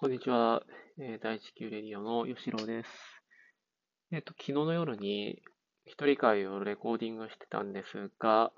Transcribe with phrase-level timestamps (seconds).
[0.00, 0.62] こんにちは。
[1.00, 2.88] えー、第一級レディオの吉郎です。
[4.12, 5.42] えっ、と、昨日の夜に
[5.86, 8.52] 一人会をレコーディングしてたんですが、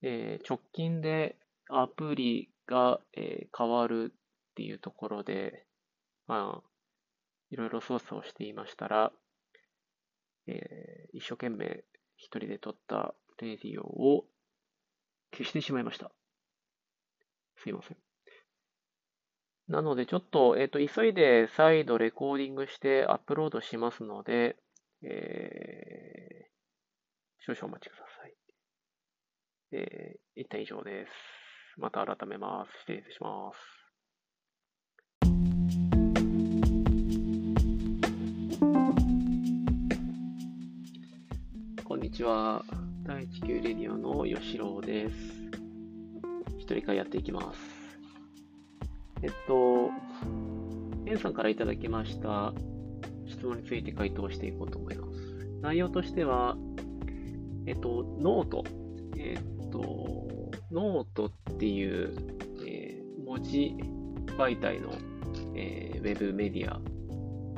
[0.00, 1.34] えー直近で
[1.68, 5.66] アプリが、え変わるっていうところで、
[6.28, 6.68] まあ、
[7.50, 9.10] いろいろ操作をしていましたら、
[10.46, 11.82] え一生懸命
[12.16, 14.26] 一人で撮ったレディオを
[15.32, 16.12] 消してしまいました。
[17.56, 18.01] すいません。
[19.68, 24.56] なので、ちょっと、えっ、と、急いで再度レコーディングしてアップロードしますので、
[25.02, 28.34] えー、少々お待ちください。
[29.72, 31.12] えー、一旦以上です。
[31.78, 32.72] また改めます。
[32.80, 33.82] 失礼します。
[41.84, 42.64] こんにちは。
[43.04, 45.16] 第一級レディオの吉郎です。
[46.58, 47.71] 一人会やっていきます。
[49.22, 49.90] えっと、
[51.06, 52.52] エンさんからいただきました
[53.26, 55.12] 質問について回答していこうと思います。
[55.60, 56.56] 内容としては、
[57.66, 58.64] えっと、 note。
[59.16, 62.14] えっと、ノートっていう、
[62.66, 63.74] えー文字
[64.36, 64.90] 媒体の、
[65.54, 66.80] えーウェブメディア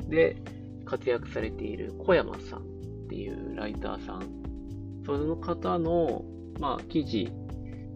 [0.07, 0.37] で
[0.85, 2.63] 活躍されている小山さんっ
[3.09, 4.45] ていうライターさん。
[5.05, 6.23] その方の、
[6.59, 7.31] まあ、記事、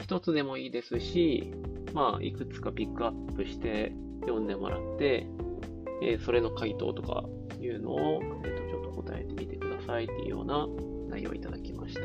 [0.01, 1.53] 一つでもいいですし、
[1.93, 5.27] まあ、いくつかピックアップして読んでもらって、
[6.01, 7.23] えーそれの回答とか
[7.59, 10.67] いうのを、えーとちょっと答えてみてくださいっていうような
[11.09, 12.01] 内容をいただきました。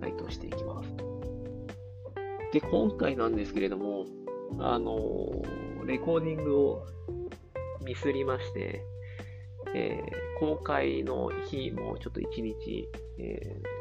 [0.00, 0.96] 回答していきます。
[2.52, 4.06] で、今回なんですけれども、
[4.58, 6.86] あのーレコーディングを
[7.84, 8.82] ミスりまして、
[9.74, 13.78] えー公開の日もちょっと一日、えー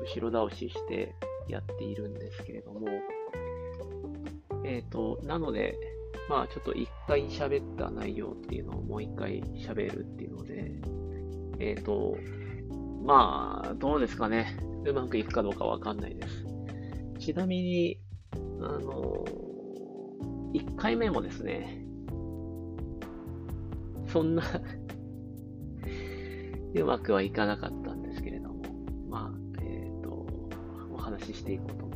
[0.00, 1.14] 後ろ倒しして
[1.48, 2.86] やっているんですけれども、
[4.68, 5.78] えっ、と、なので、
[6.28, 10.70] まあちょっと一回喋った内容っていうのをもう一回喋るっていうので、
[11.58, 12.18] えっ、と、
[13.02, 14.58] まあどうですかね。
[14.84, 16.44] うまくいくかどうかわかんないです。
[17.18, 17.98] ちなみに、
[18.60, 19.24] あの
[20.52, 21.82] 1回目もですね、
[24.06, 24.42] そんな
[26.74, 28.62] うまくはいかなかったんですけれども、
[29.08, 30.26] まあ、えっ、と、
[30.92, 31.87] お話ししていこうと。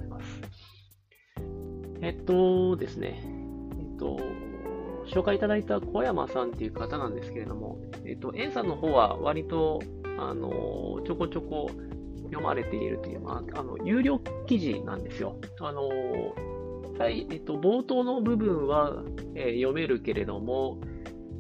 [2.03, 3.23] えっとですね、
[3.79, 4.19] えっと、
[5.07, 9.81] 紹介いただいた小山さんっていう方なんですけれども、えっと、エンさんの方は割と、
[10.19, 11.71] あの、ちょこちょこ
[12.25, 15.37] 読まれているという、まあ、あの、有料記事なんですよ。
[15.61, 15.89] あの、
[16.99, 19.05] はい、えっと、冒頭の部分は、
[19.37, 20.81] えー読めるけれども、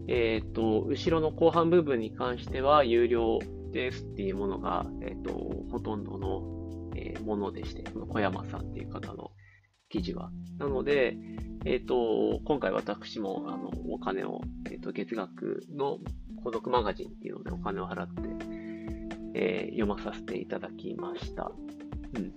[0.06, 3.40] えっと、後ろの後半部分に関しては有料
[3.72, 5.32] ですっていうものが、えっと、
[5.72, 9.32] ほとんどの、えものでして、この小山さんっていう方の
[9.92, 10.30] 記事は。
[10.58, 11.16] なので、
[11.66, 15.98] えっと、今回私も、あの、お金を、えっと、月額の
[16.42, 18.22] 孤独マガジンっていうのでお金を払って、
[19.34, 21.50] えー読まさせていただきました。
[22.14, 22.32] うん。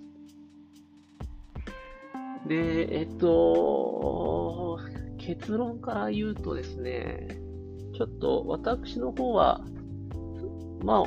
[2.48, 4.78] で、えっと、
[5.18, 7.28] 結論から言うとですね、
[7.94, 9.60] ちょっと私の方は、
[10.82, 11.02] まあ、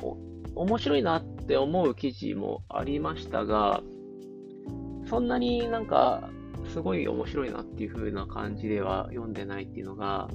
[0.55, 3.81] 面白いなって思う記事もありましたが、
[5.09, 6.29] そんなになんか、
[6.69, 10.29] すごい面白いなっていう風な感じでは読んでないっていうのが、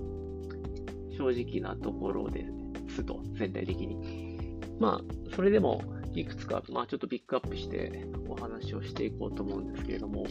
[1.17, 2.47] 正直なところで
[2.89, 4.59] すと、全体的に。
[4.79, 5.83] まあ、それでも、
[6.15, 10.27] いくつか、まあちょっとピックアップしてお話をしていこうと思うんですけれども、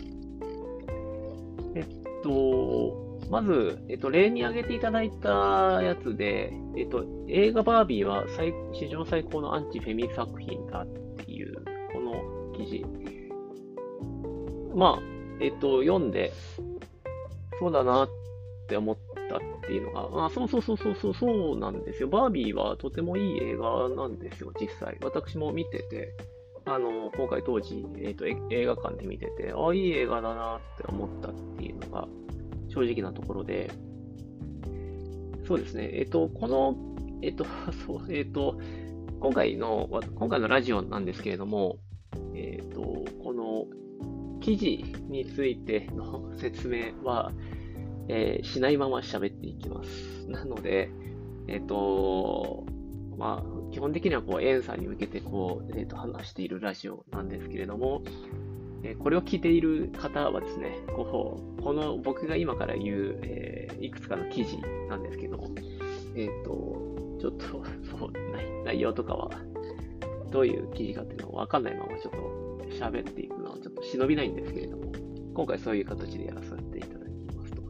[1.75, 1.86] えっ
[2.24, 10.88] と、まず、えっと、例に挙げていただいたやつで、えっと、映画バービーは最史上最高のアンチフェミ作品だっ
[11.18, 11.53] ていう、
[11.92, 12.86] この記事。
[14.75, 16.31] まあ、えっと、読んで、
[17.59, 18.09] そうだなっ
[18.67, 18.97] て思っ
[19.29, 22.07] たっていうのが、あ、そうそうそうそうそう、そうなんですよ。
[22.07, 24.97] バービーはとてもいい映画なんですよ、実際。
[25.01, 26.13] 私も見てて、
[26.66, 32.07] あの、今回当時、えっと、映画館で見てて、ああ、いい映画だなって思ったっていうのが、
[32.69, 33.71] 正直なところで、
[35.45, 36.75] そうですね、えっと、この、
[37.21, 37.45] えっと、
[37.86, 38.57] そう、えっと、
[39.19, 41.77] 今回の、今回のラジオなんですけれども、
[42.33, 42.52] えっと、この
[44.44, 47.31] 記事についての説明は、
[48.10, 50.28] えーしないまま喋っていきます。
[50.28, 50.90] なので、
[51.48, 52.66] えっと、
[53.18, 58.04] まあ、基本的にはこう、エンさんに向けてこう、えっと、話しているラジオなんですけれども、
[58.84, 64.57] えこれを聞いている方はですね、こうこの僕が今から言う、えーいくつかの記事
[64.88, 65.38] なんですけど、
[66.16, 66.50] えっ、と、
[67.19, 67.63] ちょっと、
[67.98, 69.30] そう、内内容とかは、
[70.31, 72.32] どういう記事かっていうのはわかんないままちょっと
[72.83, 74.91] 喋っていくのはちょっと忍びないんですけれども、
[75.33, 77.63] 今回そういう形でやらさせていただきますと。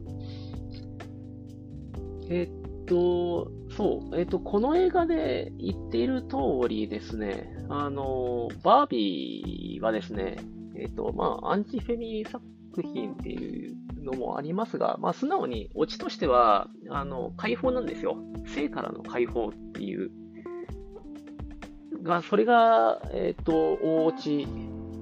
[2.28, 10.36] えっと、そう、えっと、この映画で言っている通りですね、あの、バービーはですね、
[10.76, 12.42] えっと、まあ、アンチフェミ作
[12.82, 18.16] 品っていうのもありますが、まあ、素直にオチとしては、あの、解放なんですよ。
[18.46, 20.10] 性からの解放っていう。
[22.02, 24.46] が、それが、えっと、大落ち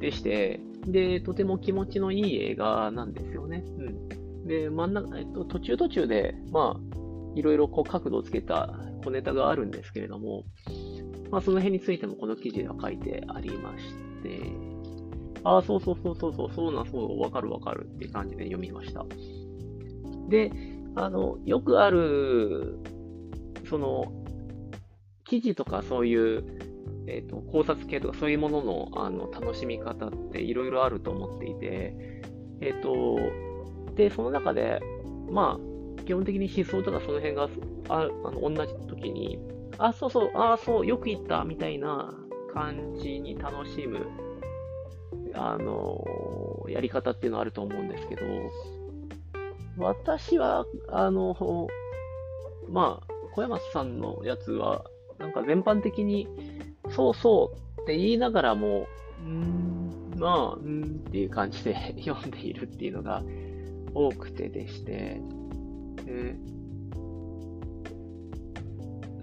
[0.02, 3.64] でして、で、とても気持ちのいい映画なんですよね。
[3.78, 4.46] うん。
[4.48, 6.80] で、真ん中、えっと、途中途中で、まあ、
[7.36, 10.42] いろいろこう角度をつけた小ネタがあるんですけれども、
[11.30, 14.40] まあ、その辺についてもこの記事では書いてありまして、
[15.44, 19.06] ああ、そうそうそうそうそう、そうな、そう、わかるわかるっていう感じで読みました。
[20.28, 20.50] で、
[20.96, 22.76] あの、よくある、
[23.68, 24.12] その、
[25.24, 26.71] 記事とかそういう、
[27.06, 31.94] えっ、ー、と、考察系とかそういうものの、あの、楽しみ方っていろいろあると思っていて、
[32.60, 33.18] えっ、ー、と、
[33.94, 34.80] で、その中で、
[35.30, 37.48] まあ、基本的に思想とかその辺が
[37.88, 39.38] ああの同じ時に、
[39.78, 42.14] あ、そうそう、あ、そう、よく言った、みたいな
[42.52, 44.06] 感じに楽しむ
[45.34, 46.04] あの、
[46.68, 48.22] やり方っていうのはあると思うんですけど、
[49.78, 51.68] 私は、あの、
[52.68, 54.84] まあ、小山さんのやつは、
[55.18, 56.28] なんか全般的に、
[56.94, 58.86] そうそうって言いながらも、
[59.24, 61.74] うん、まあ、うんっていう感じで
[62.04, 63.22] 読んでいるっていうのが
[63.94, 65.20] 多くてでして、
[66.04, 66.36] で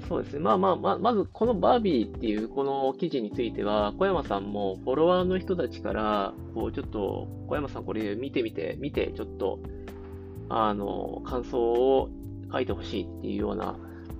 [0.10, 0.40] そうですね。
[0.40, 9.60] まあまあ、まあ、まずこのバービーっていうこの記事については、小山さんもフォロワーの人たちから、こうちょっと、小山さんこれ見てみて、見て、ちょっと、
[10.50, 12.10] あの、感想を
[12.52, 13.78] 書いてほしいっていうような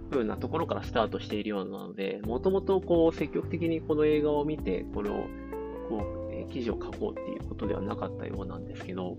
[0.10, 5.26] 風なところからスタートしているようなので、もともとこう積極的にこの映画を見て、これを、
[5.90, 6.20] こう、
[6.52, 9.18] 記事を書こうっていうことではなかったようなんですけど、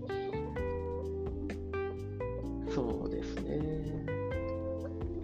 [2.73, 4.05] そうですね。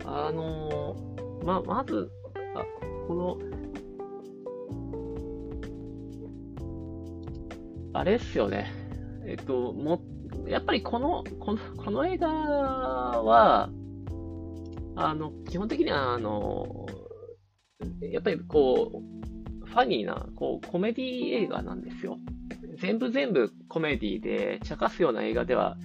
[0.06, 0.96] あの
[1.44, 2.10] ま、まず、
[2.56, 2.64] あ
[3.08, 3.38] この、
[7.94, 8.72] あれっすよね。
[9.26, 10.02] えっと、も、
[10.46, 13.70] やっぱりこの、この、この映画は、
[14.98, 16.88] あの、基本的には、あの、
[18.02, 19.04] やっぱりこ
[19.64, 22.18] う、ファニーな、こう、コメディ映画なんですよ。
[22.80, 25.78] 全部全部コメディで茶化すような映画では、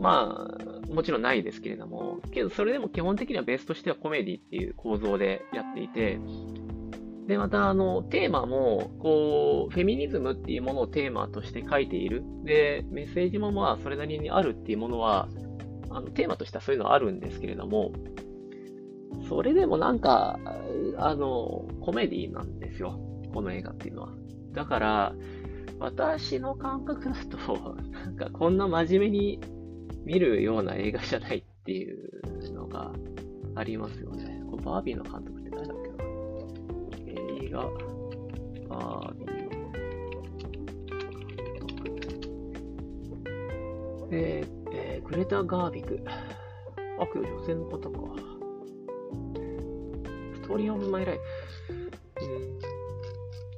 [0.00, 0.48] ま
[0.88, 6.20] あ、もちろんないですけれども、けどそれでも基本的にはベースとしてはコメディっていう構造でやっていて、
[7.26, 12.22] で、また、あの、テーマも、こう、フェミニズムっていうものをテーマとして書いている。
[12.44, 15.28] で、メッセージもまあ、それなりにあるっていうものは、
[15.94, 17.92] あの、テーマとしてはそういうのはあるんですけれども、
[19.28, 20.38] それでもなんか、
[20.98, 22.98] あの、コメディなんですよ。
[23.32, 24.12] この映画っていうのは。
[24.52, 25.14] だから、
[25.78, 29.40] 私の感覚だと、なんかこんな真面目に
[30.04, 32.92] 見るような映画じゃないっていうのが
[33.54, 34.42] ありますよね。
[34.50, 35.96] こバービーの監督って誰だっけな
[37.46, 37.62] 映画、
[38.68, 39.34] バービーの
[44.10, 44.63] えー、えー、
[45.04, 46.00] グレタ・ガービク。
[46.98, 47.88] あ、けど女性の方か。
[50.34, 51.22] ストーリー・オブ・マイ・ライフ。
[52.22, 52.58] うん、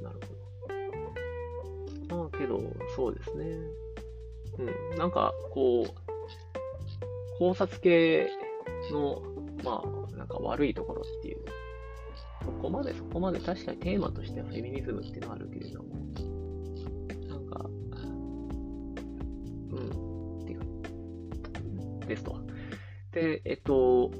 [0.02, 0.20] なる
[2.08, 2.16] ほど。
[2.16, 2.60] まあけど、
[2.94, 3.44] そうですね。
[4.58, 6.06] うん、なんか、こう、
[7.38, 8.28] 考察系
[8.90, 9.22] の、
[9.62, 11.44] まあ、なんか悪いところっていう、
[12.44, 15.95] そこまでそこまで確かにテーマとしてはフェミニズムっていうのはあるけれども、
[22.06, 22.40] ですと。
[23.12, 24.10] で、えっと、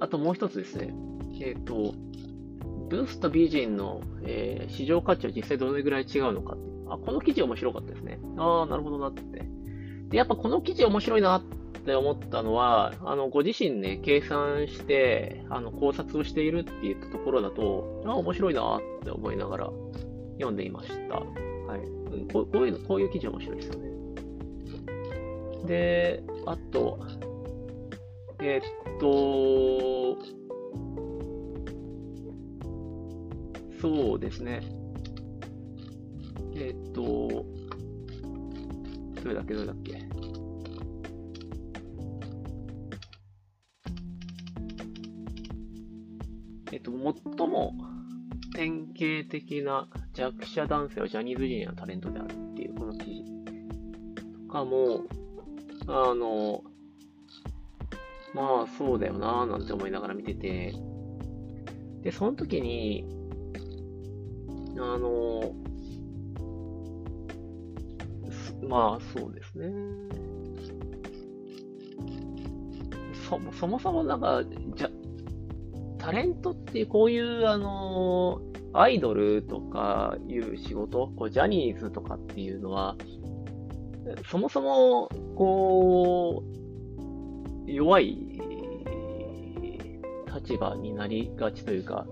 [0.00, 0.94] あともう一つですね、
[1.40, 1.94] えっと、
[2.88, 8.18] ブースとビージンの、えー、市場価値は実際どれぐらい違うのかってあ、この記事面白かったですね。
[8.38, 9.22] ああ、なるほどなって。
[10.08, 11.42] で、やっぱこの記事面白いなっ
[11.84, 19.70] て思ったのは、あの、ご自身ね、計算して、あの、考察をしているって言ったところだと、ああ、面白いなって思いながら
[20.34, 21.16] 読んでいました。
[21.16, 21.26] は
[21.76, 22.32] い。
[22.32, 23.90] こうこういうの、こういう記事面白いですよね。
[25.66, 26.98] で、あと、
[28.40, 30.16] えー、っと、
[33.80, 34.60] そうですね。
[36.54, 37.44] えー、っと、
[39.22, 40.00] どれだっけ、どれだっけ。
[46.72, 46.92] えっと、
[47.36, 47.74] 最も
[48.54, 53.24] 典型的な弱者男性はジャニーズジュニアのタレントであるっていうこの記事
[54.46, 55.02] とかも、
[55.88, 56.62] あの、
[58.34, 60.74] まあそうだよなぁなんて思いながら見てて、
[62.02, 63.04] で、その時に、
[64.78, 65.54] あの、
[68.68, 69.72] まあそうですね。
[73.28, 74.44] そそもそもなんか、
[74.76, 74.90] じゃ、
[75.98, 78.40] タレントって、こういう、あの、
[78.72, 82.96] アイドルとかいう仕事、こうジャニーズとかっていうのは、
[84.28, 86.42] そもそも、こ
[87.66, 88.40] う、弱い
[90.32, 92.06] 立場になりがちというか、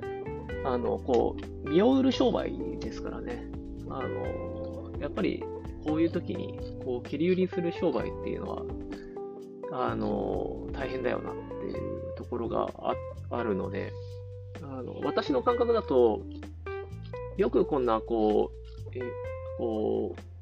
[0.64, 3.46] あの、こう、身を売る商売ですからね。
[3.88, 5.44] あの、やっぱり、
[5.86, 8.62] こういう時に、こう、切り売りする商売っていうのは、
[9.72, 12.94] あの、大変だよなっていうところがあ
[13.30, 13.92] あるので、
[14.62, 16.22] あの、私の感覚だと、
[17.36, 18.50] よくこんな、こ
[18.94, 19.02] う、え、
[19.58, 20.33] こう、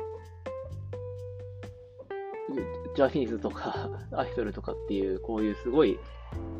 [2.95, 5.99] ジャニーズとか アイドルとかっていう、こういうすごい、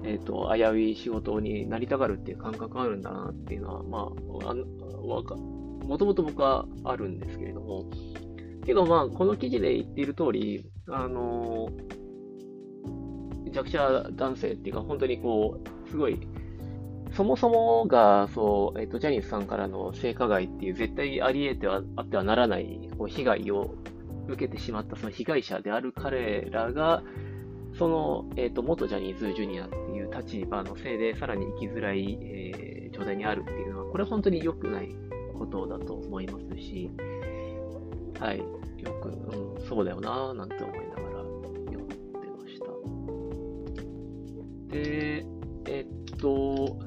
[0.05, 4.13] えっ、ー、と、危うい仕事になりたがるっていう感覚があるんだなっていうのは、ま
[4.45, 7.85] あ、あわか、もともと僕はあるんですけれども、
[8.65, 11.69] けどまあ、この記事で言っている通り、あの
[13.51, 16.19] 弱者男性っていうか、本当にこう、すごい、
[17.13, 23.75] そもそもが、そう、えっ、ー、と、ジャニーズさんからの性加害っていう絶対あり得てはあってはならないこう被害を
[24.29, 27.03] 受けてしまったその被害者である彼らが、
[27.79, 34.95] その、え、ー、と、元ジャニーズジュニアっていう立場のせいで、さらに生きづらい、えー、状態にあるっていうのは、これは本当に良くない
[35.39, 36.91] ことだと思いますし、
[38.21, 38.45] はい、よ
[39.01, 41.07] く、うん、そうだよなぁ、なんて思いながら
[41.67, 41.97] 読んで
[42.29, 42.67] ました。
[44.75, 45.25] で、
[45.67, 45.87] えっ
[46.19, 46.79] と、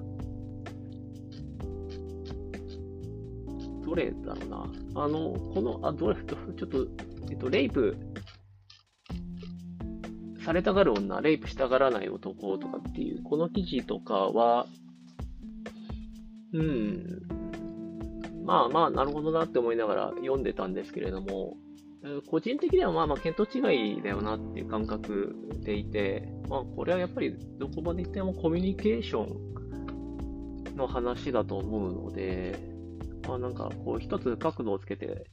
[3.86, 4.72] どれだろうな。
[4.96, 6.88] あの、この、あ、どれ、ちょっと、
[7.29, 7.98] えっと、レイプ
[10.44, 14.67] されたがる女、レイプしたがらない男とかっていう、この記事とかは、
[16.53, 17.22] うん、
[18.46, 21.58] まあまあ、なるほどなって思いながら読んでたんですけれども、
[22.27, 32.60] 個人的にはまあまあ、見当違いだよなっていう感覚でいて、まあ、これはやっぱりどこまで言ってもコミュニケーションの話だと思うので、
[33.27, 35.25] まあなんかこう一つ角度をつけて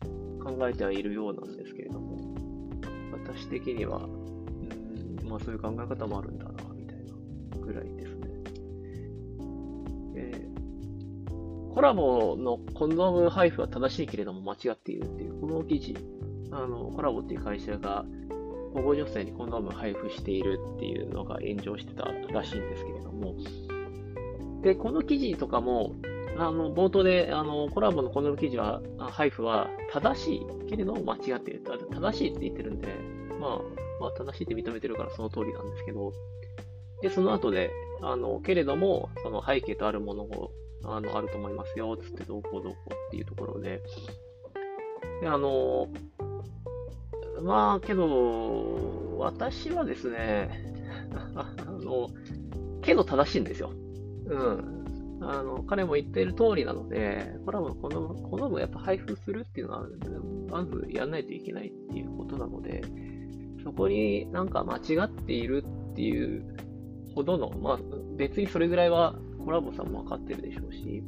[0.43, 2.35] 考えてはいるようなんですけれども、
[3.13, 8.29] 私的には、うん、まあそういう考え方もあるんだな、みたいなぐらいですね。
[10.17, 10.49] え
[11.75, 15.97] コラボのコンドーム配布は正しいけれども間違っているっていう、この記事、
[16.51, 18.05] あの、コラボっていう会社が、
[18.75, 23.35] 保護女性にコンドーム配布しているっていうのが炎上してたらしいんですけれども、
[24.63, 25.95] で、この記事とかも、
[26.37, 31.63] あの、冒頭で、あの、コラボのこの記事は、配布は正しいけれども間違っている。
[31.91, 32.89] 正しいって言ってるんで、
[33.41, 33.61] まあ、
[34.01, 36.13] まあ、正しいって認めてるからその通りなんですけど、
[37.03, 37.71] で、その後で、
[38.01, 40.51] あの、けれども、その背景とあるものを、
[40.85, 43.81] あの、あると思いますよ、つってどうこうどうこうっていうところで、
[45.21, 45.89] で、あの、
[47.43, 50.73] まあ、けど、私はですね、
[51.35, 52.09] あの、
[52.83, 53.71] けど正しいんですよ。
[54.27, 54.82] うん。
[55.31, 59.87] あの、彼も言っている通りなので、コラボこの、この分やっぱ配布するっていうのは、
[60.51, 62.83] まずやんないといけないっていうことなので、
[63.63, 66.57] そこになんか間違っているっていう
[67.15, 67.79] ほどの、まあ
[68.17, 69.15] 別にそれぐらいは
[69.45, 71.03] コラボさんも分かってるでしょうし、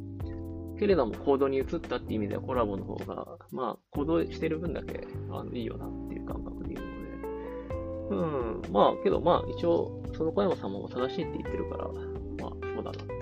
[0.79, 13.14] けれども行動に移ったっていう意味ではコラボの方が、まあ行動してる分だけあのいいよなっていう感覚でいるので、うん、まあけどまあ一応その小山さんも正しいって言ってるから、まあそうだな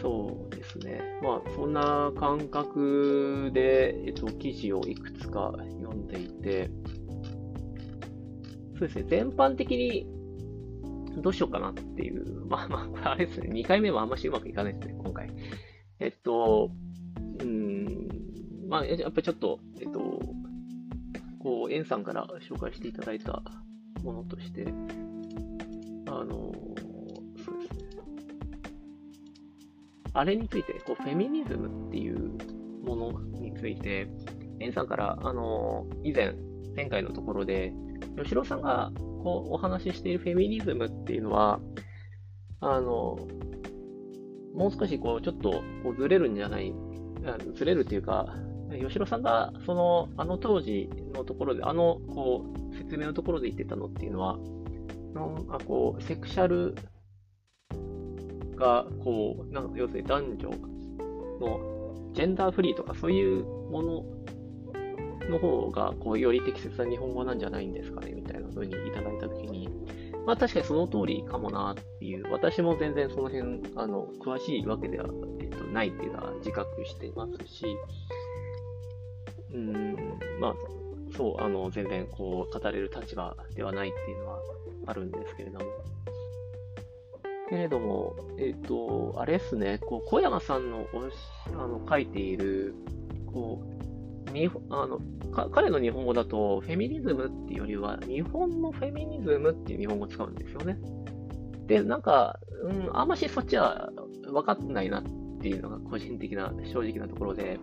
[0.00, 1.00] そうですね。
[1.22, 6.70] まあ、そんな感覚で、えっと、記事をいくつか読んでいて、
[8.78, 10.06] そうですね、全般的に
[11.22, 15.30] どうしようかなっていう、 まあまあ、これあれですね、2回目もあんましうまくいかないですね、今回。
[15.98, 16.70] えっと、
[17.40, 18.08] うん、
[18.68, 20.20] まあ、やっぱりちょっと、えっと、
[21.38, 23.42] こう、エンさんから紹介していただいた
[24.02, 24.66] ものとして、
[26.06, 26.52] あの、
[30.18, 32.32] あれについて、こう、フェミニズムっていう
[32.82, 34.08] ものについて、
[34.60, 36.34] エンさんから、あの、以前、
[36.74, 37.72] 前回のところで、
[38.22, 41.60] 吉郎さんがこうお話ししているフェミニズムっていうのは、
[42.60, 43.18] あの、
[44.54, 46.72] もう少しこう、ちょっとこうずれるんじゃない、
[47.54, 48.26] ずれるっていうか、
[48.82, 54.38] 吉郎さんが、その、あの当時のところで、あの、こう、説明のところで言ってたのっていうのは、
[55.16, 56.74] のあこうセクシャル
[58.56, 60.50] が、こう、なん要するに男女
[61.40, 64.04] のジェンダーフリーとかそういうもの
[65.28, 69.68] の方が、こう、より適切な日本語なんじゃないんですかね、みたいな風にいただいたときに、
[70.26, 75.08] まあ確かにその通りかもなっていう、私も全然その辺、あの、詳しいわけでは、
[75.40, 77.66] えっと、ないっていうのは自覚してますし、
[79.52, 79.96] うん、
[80.40, 80.54] まあ、
[81.16, 84.38] そう、あの、全然こう、語れる立場ではないっていうのは
[84.86, 85.66] あるんですけれども。
[87.48, 90.86] けれども、えっ、ー、と、あれですね、こう、小山さんの
[91.52, 92.74] あの書いている、
[93.26, 93.76] こう、
[94.32, 95.00] にあの
[95.52, 100.78] 彼の日本語だと、フェミニズムっていうよりは、日本のフェミニズムっていう日本語を使うんですよね。
[101.66, 103.90] で、なんか、うん、あんましそっちは
[104.24, 105.02] 分かってないなっ
[105.40, 107.58] ていうのが個人的な、正直なところで、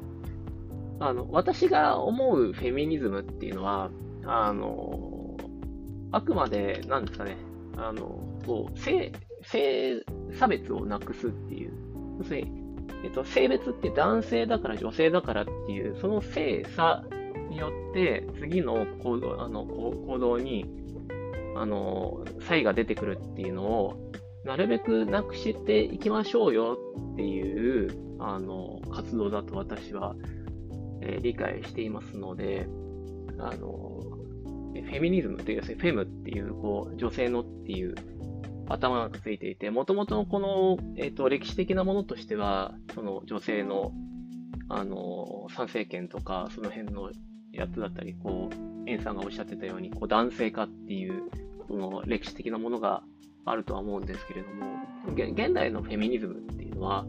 [0.99, 3.89] あの、私が思うフェミニズムっていうのは、
[4.25, 5.37] あの、
[6.11, 7.37] あくまで、なんですかね、
[7.77, 9.11] あの、こう、性、
[9.43, 10.03] 性
[10.37, 11.71] 差別をなくすっていう、
[12.19, 12.63] 要するに、
[13.03, 17.03] えっと、性別って男性だから女性だからっていう、その性差
[17.49, 20.65] によって、次の行動あの行動に、
[21.55, 24.11] あの、差異が出てくるっていうのを、
[24.43, 26.77] なるべくなくしていきましょうよ
[27.13, 30.15] っていう、あの、活動だと私は、
[31.01, 32.67] えー、理解していますので、
[33.39, 34.01] あの、
[34.73, 37.95] フェミニズムという、フェムっていう、こう、女性のっていう
[38.67, 43.91] 頭がついていて、もともとこの、えっ、ー、と、歴史的なものとしては、その女性の、
[44.69, 47.11] あの、参政権とか、その辺の
[47.51, 51.23] やつだったり、こう、エンさんがおっしゃってたように、こう、男性化っていう、
[51.67, 53.03] その歴史的なものが
[53.45, 54.77] あるとは思うんですけれども、
[55.13, 57.05] 現代のフェミニズムっていうのは、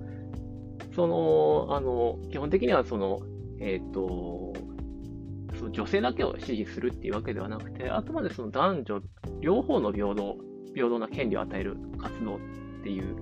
[0.95, 3.21] その、あの、基本的にはその、
[3.61, 4.53] えっ、ー、と、
[5.57, 9.01] その女性だけを支持するっていうわけではなくて、あくまでその男女
[9.41, 10.37] 両方の平等、
[10.75, 12.39] 平等な権利を与える活動っ
[12.83, 13.17] ていう、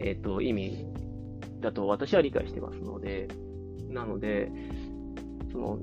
[0.00, 0.86] えっ、ー、と、意味
[1.60, 3.28] だと私は理解してますので、
[3.88, 4.50] なので、
[5.52, 5.78] その、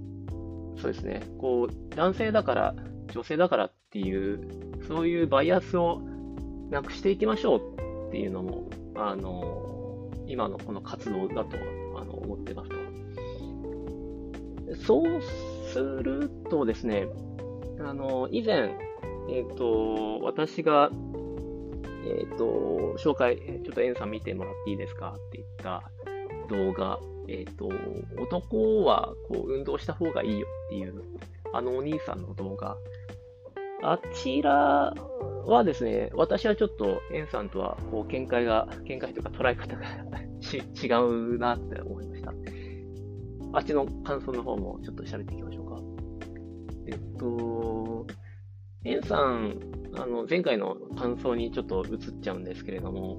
[0.78, 2.76] そうですね、こう、男性だから、
[3.12, 4.42] 女性だからっていう、
[4.88, 6.02] そういうバイアスを
[6.70, 11.58] なくしていきましょうっていうのも、あの、今のこの活動だと
[11.98, 12.76] あの思ってますと。
[14.86, 15.22] そう
[15.72, 17.08] するとですね、
[17.80, 18.76] あの、以前、
[19.30, 20.90] えっ、ー、と、私が、
[22.06, 25.92] えっ、ー、と、紹介、ちょっとエンさん見てもらっていいですかって言った
[26.50, 27.70] 動画、えっ、ー、と、
[28.22, 31.04] 男はこう運動した方がいいよっていう、
[31.54, 32.78] あのお兄さんの動画。
[33.86, 34.94] あちら
[35.46, 39.84] はですね、私はちょっとエンさんとはこう見解が、見解とか捉え方が
[40.54, 42.34] 違うなって思いました。
[43.54, 45.82] あっちの感想の方もちょっと喋っていきましょうか。
[46.88, 47.83] えっと、
[48.86, 49.60] エンさん、
[49.96, 53.18] あの、前回の感想にちょっと移っちゃうんですけれども、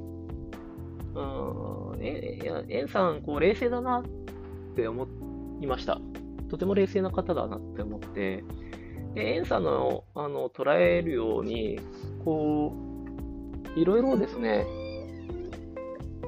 [1.14, 4.04] うん、え、エンさん、こう、冷静だなっ
[4.74, 5.06] て思
[5.60, 6.00] いました。
[6.50, 8.44] とても冷静な方だなって思って、
[9.14, 11.80] で、エンさんの、あの、捉えるように、
[12.24, 12.74] こ
[13.76, 14.66] う、いろいろですね、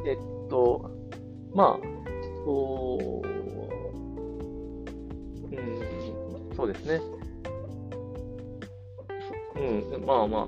[0.07, 0.91] えっと、
[1.55, 1.87] まあ、
[2.45, 3.29] こう、
[5.55, 7.16] うん、そうですね。
[9.57, 10.47] うん、まあまあ、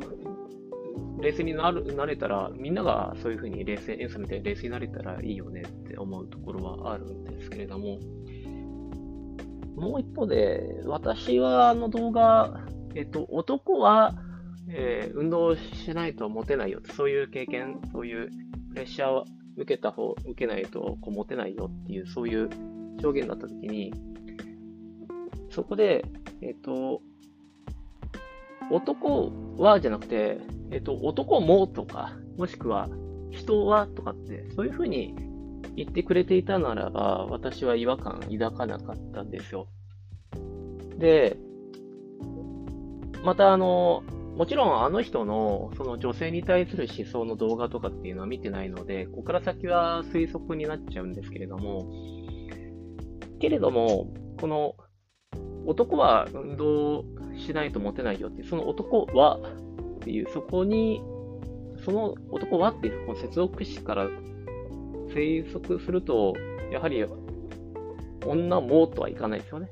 [1.20, 7.98] 冷静になるなれたら、みんながそういうふうに冷静、エンサみたいに冷静になれたらいいよねって思うところはあるんですけれども、
[9.76, 14.14] もう一方で、私はあの動画、えっと、男は、
[14.70, 18.30] えー、運動しないとモテないよそういう経験、そういう
[18.70, 19.24] プレッシャーを
[19.56, 22.50] 受けた方、受けないとこうモテないよっていう、そういう
[23.02, 23.92] 表現だったときに、
[25.50, 26.04] そこで、
[26.42, 27.00] えっと、
[28.70, 32.88] 男はじゃなくて、えっと、男もとか、もしくは
[33.30, 35.14] 人はとかって、そういうふうに
[35.76, 39.68] 言ってくれていたならば、私は違和感抱かなかったんですよ。
[40.98, 41.36] で、
[43.24, 44.02] またあの、
[44.36, 51.90] もちろんあの人のその女性に対する思想の動画とかっていうのは見てないので、ここから先は推測になっちゃうんですけれども、
[53.40, 54.76] けれども、この
[55.68, 57.04] 男は運動
[57.36, 59.38] しないとモテないよって、その男は
[59.96, 61.02] っていう、そこに、
[61.84, 64.08] その男はっていうこの接続詞から
[65.10, 66.32] 推測すると、
[66.72, 67.04] やはり
[68.26, 69.68] 女もとはいかないですよね。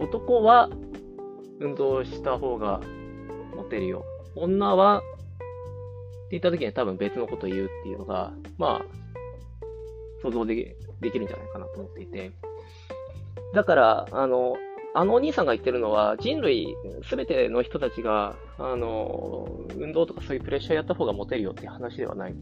[0.00, 0.70] 男は
[1.60, 2.80] 運動した方が
[3.54, 4.04] モテるよ。
[4.34, 5.06] 女はって
[6.30, 8.84] 言った時には多分別のことを言うっていうのが、まあ、
[10.22, 12.32] 想像できるんじゃないかなと思っていて。
[13.54, 14.56] だから、あの、
[14.98, 16.74] あのお兄さんが言ってるのは、人類
[17.06, 22.32] すべての人たちが、あの、運動とかそういうプレッシャーやった方がモテるよっていう話ではない。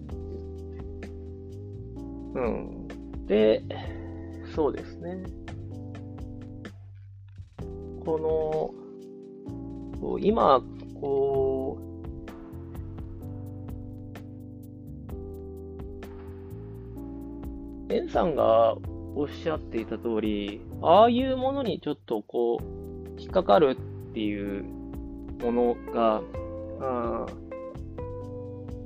[2.35, 2.87] うん。
[3.27, 3.61] で、
[4.55, 5.25] そうですね。
[8.05, 8.73] こ
[10.01, 10.63] の、今、
[11.01, 11.77] こ
[17.89, 18.77] う、エンさんが
[19.15, 22.65] おっしゃっていた通り、ああいうものにちょっとこう、
[23.21, 23.77] 引っかかる
[24.11, 24.65] っていう
[25.43, 26.23] ものが、
[26.81, 27.27] あ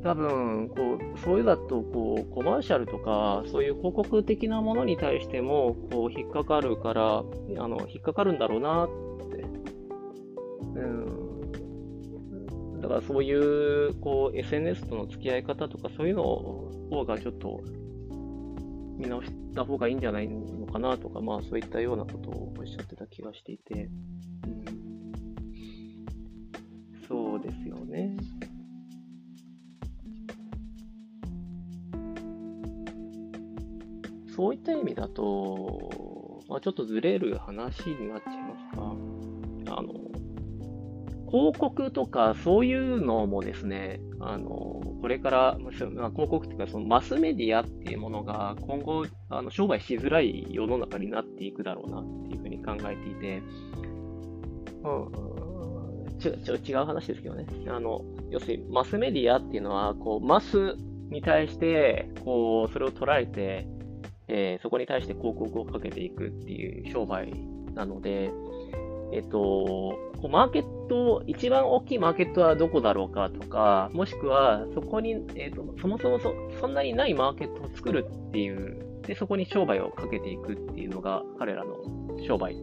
[0.02, 8.94] 多分こう、そういうだとこうコマーシャルとか、そういう広告的なものに対してもこう引っかかるから、あの引っかかるんだろうなって。
[10.74, 11.50] うん、
[12.80, 17.60] だからそういうこう SNS との付き合い方とか、そういうのを方がちょっと
[18.98, 23.84] 見直した方がいいんじゃないのかなとか、まあそういったようなことをおっしゃってた気がしていて。
[23.84, 24.64] うん、
[27.06, 28.16] そうですよね。
[34.34, 38.30] そういった意味だと、まあ、ちょっとずれる話になっちゃ。
[41.30, 44.48] 広告とかそういうのもですね、あの、
[45.00, 45.72] これから、まあ、
[46.10, 53.42] 広告というか、そのマスメディアっていうものが今後、あの商売しづらい世の中になっていくだろうなっていうふうに考えていて、
[54.84, 57.46] うん、ちち違う話ですけどね。
[57.68, 60.76] あの、要するにマスメディアっていうのは、こう、マス
[61.10, 63.68] に対して、こう、それを捉えて、
[64.28, 67.32] えー、そこに対して広告をかけていくっていう商売
[67.74, 68.30] なので、
[69.12, 69.96] えっと、
[70.28, 81.76] マーケット、一番大きいマーケットはどこだろうかとか、もしくはそこに、えっと、そもそもそそんなにないマーケットを作るっていう、で、そこに商売をかけていくっていうのが彼らの
[82.26, 82.56] 商売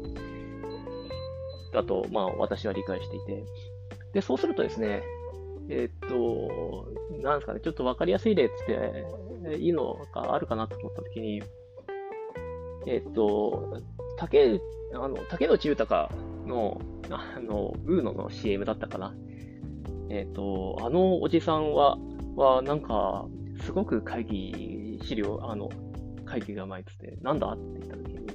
[1.74, 3.44] だと、まあ私は理解していて。
[4.14, 5.02] で、そうするとですね、
[5.70, 6.88] えっと、
[7.22, 8.50] なんですかね、ちょっとわかりやすい例っ
[9.48, 11.42] ていいのがあるかなと思ったときに、
[12.88, 13.82] えっと、
[14.18, 14.60] 竹、
[14.94, 16.10] あの、竹内豊
[16.46, 19.16] の、あの、ウーノの CM だったかな。
[20.10, 21.98] えっと、あのおじさんは、
[22.36, 23.26] は、なんか、
[23.62, 25.70] すごく会議資料、あの、
[26.26, 27.48] 会議がうまいっつって、なんだ？
[27.48, 28.28] って言ったときに、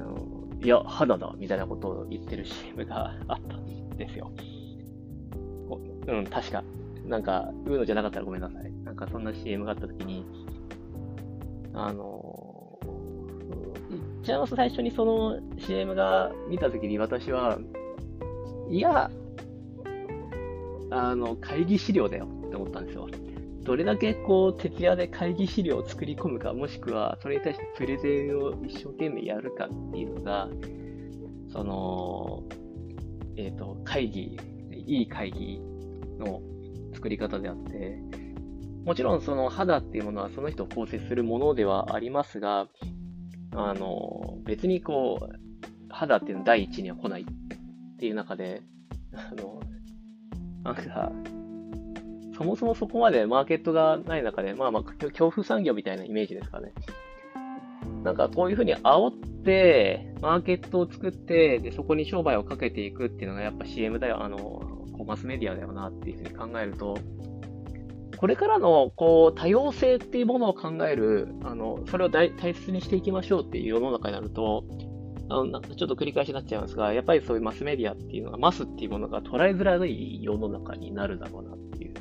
[0.00, 4.32] あのいや、肌だ、みたいなことを言ってる CM があったんですよ。
[6.08, 6.64] うん、確か。
[7.06, 8.72] なんか、ウーノじゃなかったらごめんなさい。
[8.84, 10.26] なんかそんな CM があったときに、
[11.74, 12.51] あの、
[14.22, 17.58] 一番最初にその CM が見たときに私は、
[18.70, 19.10] いや、
[20.90, 23.08] あの、会議資料だよって思ったんですよ。
[23.64, 30.48] どれだけこう、徹夜で会議資料を作り込むか、もしくは、それに対してプレゼンを一生懸命やるかっていうのが、
[31.52, 32.44] その、
[33.36, 34.38] えっ、ー、と、会議、
[34.70, 35.60] いい会議
[36.20, 36.40] の
[36.94, 37.98] 作り方であって、
[38.84, 42.68] もちろんその肌っていうものはその人を構成するものではありますが、
[43.54, 45.36] あの、別にこう、
[45.88, 47.24] 肌っていうのは第一には来ないっ
[47.98, 48.62] ていう中で、
[49.14, 49.60] あの、
[50.64, 51.12] なんか、
[52.36, 56.72] そもそもそこまでマーケットがない中で、まあまあ、恐怖産業みたいなイメージですかね。
[58.02, 64.62] なんかこういうふうに煽って、マーケットを作って、で、そこに商売をかけていくっていうのがやっぱ CM だよ、あの、
[65.06, 66.96] マスメディアだよなっていうふうに考えると、
[68.22, 74.62] これからのこう多様性っていうものを考える、あのそれを大切にしていきましょうっていう世の中になると、
[75.28, 81.94] あのちょっと繰り返しになっちゃいますが、やっぱりそういうマスメディアっていうのが、マスっていうものが捉えづらい世の中になるだろうなっていう。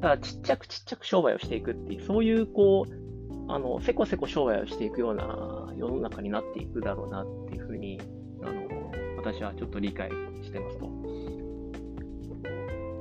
[0.00, 8.00] だからちっちゃくちっちゃく商売をしていくっていう、そういうこう、あの、せこせこ商売をしていくような世の中になっていくだろうなっていうふうに、
[8.44, 10.08] あの、私はちょっと理解
[10.44, 10.97] してますと。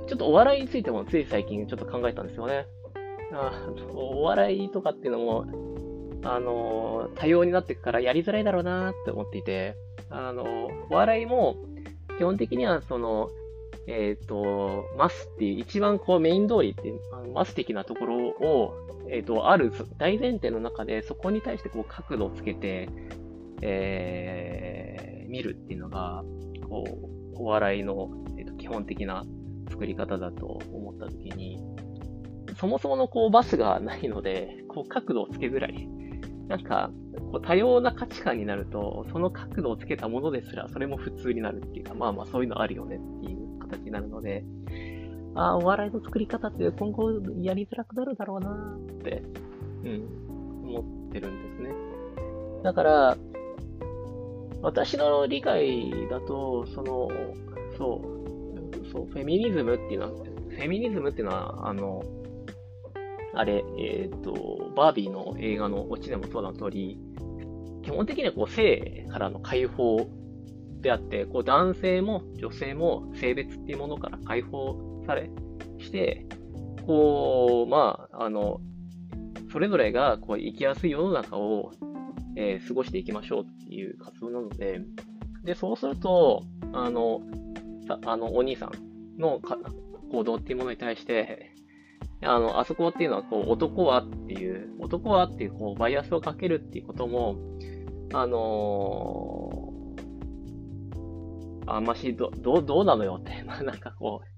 [0.07, 2.65] ちょっとお笑いについてもつい最近ちょっと考えたんですよね。
[3.33, 3.51] あ
[3.93, 5.45] お笑いとかっていうのも、
[6.23, 9.75] あの、多様になっていくからやりづらいだろうなって思っていて、
[10.09, 11.57] あの、お笑いも
[12.17, 13.29] 基本的にはその、
[13.87, 18.73] えっ、ー、と、マスっていう一番こうメイン通りっていうあのマス的なところを、
[19.09, 22.89] えっ、ー、と、ある大前提の中でそこに対してこう角度をつけて、
[23.61, 26.23] えー、見るっていうのが、
[26.69, 29.23] こう、お笑いの、えーと基本的な
[29.69, 31.59] 作り方だと思った時に、
[32.59, 35.87] そもそものこうバスがないので、こう角度をつけづらい。
[36.47, 36.91] なんか、
[37.31, 44.45] こう多様な価値観になると、その角度をつけたものですら、それも普通になるっていうか、まあまあそういうのあるよねっていう形になるので、
[45.35, 49.23] ああ、お笑いの作り方って今後やりづらくなるだろうなって、
[49.83, 51.75] うん、思ってるんですね。
[52.63, 53.17] だから、
[54.61, 57.07] 私の理解だと、その、
[57.77, 58.27] そう、
[58.97, 62.03] そう、フェミニズムっていうのは、フェミニズムっていうのは、あの、
[63.35, 66.99] あれ、えっ、ー、と、バービーの映画のオチでもそうな通り、
[67.83, 70.09] 基本的にはこう性からの解放
[70.81, 75.29] であって、こう男性も女性も性別っていうものから解放され、
[75.79, 76.25] して、
[76.87, 78.59] こう、まあ、あの、
[79.51, 81.71] それぞれがこう生きやすい世の中を、
[82.35, 84.81] えー、過ごしていきましょうっていう活動なので、
[85.43, 87.21] で、そうすると、あの、
[88.05, 88.86] あの、お兄さん
[89.17, 89.41] の
[90.11, 91.53] 行動っていうものに対して、
[92.21, 97.35] あの、あそこっていうのは、こう、男はっていう、男はっていう、こう、バイアスをかけるっていうことも、
[98.13, 104.37] あのー、あんまし、ど、どう、どうなのよって、 まあ、なんかこう、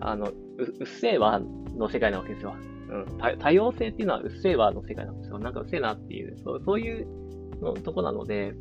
[0.00, 1.40] あの、ううっせぇわ
[1.76, 2.54] の世界なわけですよ。
[2.88, 5.38] うん、多様性っていうのはうっせぇわの世界なんですよ。
[5.38, 7.06] なんかうっせぇなっていう、そうそういう
[7.60, 8.54] のとこなので、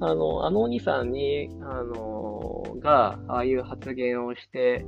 [0.00, 4.84] あの、あのお兄さんに、あのー、が、ああいう発言をして、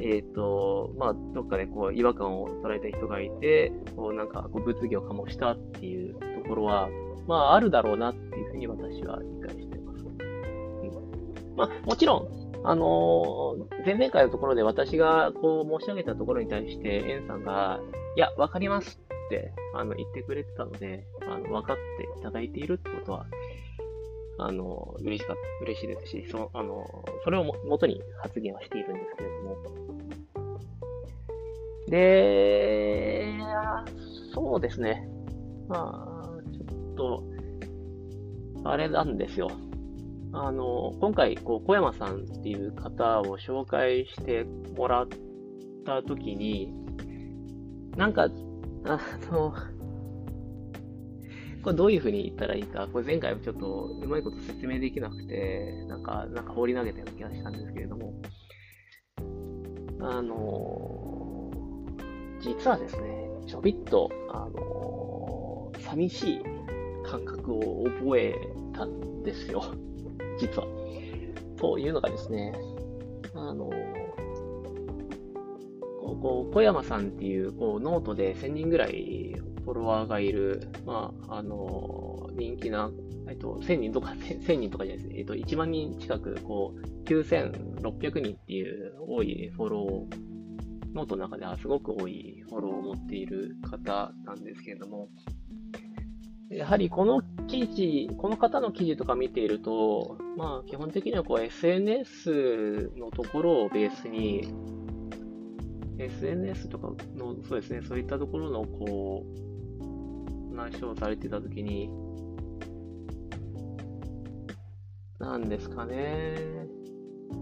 [0.00, 6.88] えっ、ー、と、まあ、どっかでこう、違和感を捉えた人がいて、こう、なんか、こう、物議を醸したっていうところは、
[7.26, 10.04] まあ、あるだろうなっていうふうに私は理解してます。
[10.04, 17.80] うん、まあ、もちろん、あのー、前々回のところで私がこう申し上げたところに対して、エンさんが、
[18.16, 23.26] いや、わかりますって、あの、言ってくれてたので、あの、分かっていただいているってことは、
[24.38, 26.84] あの、嬉しかった、嬉しいですし、その、あの、
[27.24, 29.78] それをもとに発言はしているんですけれども。
[31.88, 33.34] で、
[34.32, 35.08] そうですね。
[35.68, 37.24] まあ、ちょっと、
[38.64, 39.48] あれなんですよ。
[40.32, 44.44] あの、今回、こう、小山さんっていう方を紹介して
[44.76, 45.08] もらっ
[45.84, 46.72] たときに、
[47.96, 48.28] なんか、
[48.84, 49.00] あ
[49.32, 49.52] の、
[51.62, 58.14] これどういうふうに言ったらいいか、これ前回もちょっとうまいこと説明できなくて、なんか、なんか放り投げたような気がしたんですけれども、
[60.00, 61.50] あの
[62.40, 66.42] 実はですね、ちょびっと、あの寂しい
[67.04, 68.34] 感覚を覚え
[68.72, 69.62] たんですよ。
[70.38, 70.66] 実は。
[71.56, 72.52] というのがですね、
[73.34, 73.70] あの
[76.20, 79.34] こう、小山さんっていう、こう、ノートで1000人ぐらい
[79.68, 82.90] フォロワーがいる、まあ、あの、人気な、
[83.28, 95.10] えっと、1000人とか、 1000人とかじゃないですね、えっと、1万人近く、こう、9600人っていう多いフォロー、ノートの中ではすごく多いフォローを持っている方なんですけれども、
[96.48, 104.48] やはりこの記事、この方の記事とか見ていると、まあ基本的にはこう SNS のところをベースに、
[105.98, 109.47] SNS とかの、そうですね、そういったところのこう、
[110.58, 111.88] 話をされてたときに、
[115.20, 116.36] なんですかね、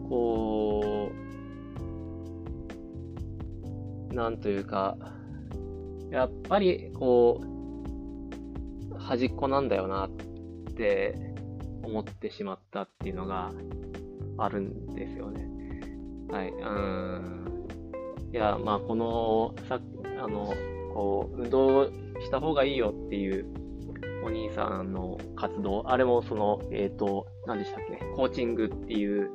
[0.08, 1.10] こ
[4.10, 4.96] う、なんというか、
[6.10, 10.10] やっぱり、こう、端っこなんだよなっ
[10.76, 11.14] て
[11.82, 13.52] 思ってしまったっていうのが
[14.38, 15.48] あるんですよね。
[16.30, 16.50] はい。
[16.50, 17.66] うん。
[18.32, 19.80] いや、まあ、この、さ
[20.18, 20.52] あの、
[20.92, 23.46] こう、運動した方がいいよっていう
[24.24, 29.30] お兄さんの活動、あれもその、えっ、ー、と、何でしたっけ、コーチングっていう、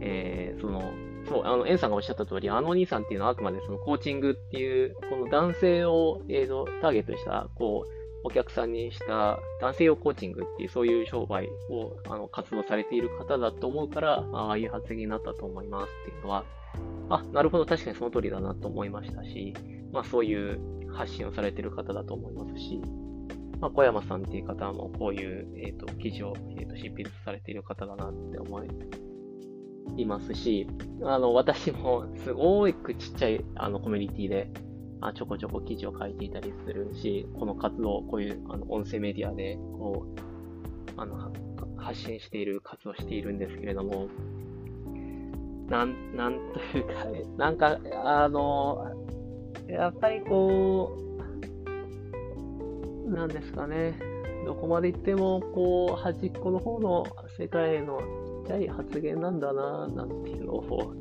[0.00, 0.92] えー、その、
[1.28, 7.90] そう、あの、エンさんがおっしゃった通り、あのお兄さんっていうのはあくまでそのコーチングっていう、この男性を、えーと、ターゲットした、こう、
[8.26, 16.44] お客さんにした男性用コーチングっていう、そういう商売をあの活動されている方だと思うから、ああいう発言になったと思いますっていうのは、
[17.10, 19.52] あ、なるほど、確かにその通りだなと思いましたし、
[19.92, 20.58] まあそういう
[20.94, 22.80] 発信をされている方だと思いますし、
[23.60, 28.64] まあ、小山さんっていう方もこういう、えーと、記事を、えーと、執筆されている方だなって思
[29.96, 30.66] いますし、
[31.02, 34.50] あの私もすごくちっちゃいあのコミュニティで
[35.00, 40.06] あちょこちょこ記事を書いていたりするし、この活動、こういうあの音声メディアでこ
[40.96, 41.32] うあの
[41.76, 44.08] 発信している、活動しているんですけれども、
[45.68, 46.38] なん、なん
[46.72, 48.92] というか、ね、なんか、あの、
[49.68, 50.96] やっぱりこ
[53.08, 53.98] う、なんですかね、
[54.44, 57.04] どこまで行っても、こう、端っこの方の
[57.38, 60.94] 世界へのちっちゃい発言なんだな、なんていうのを、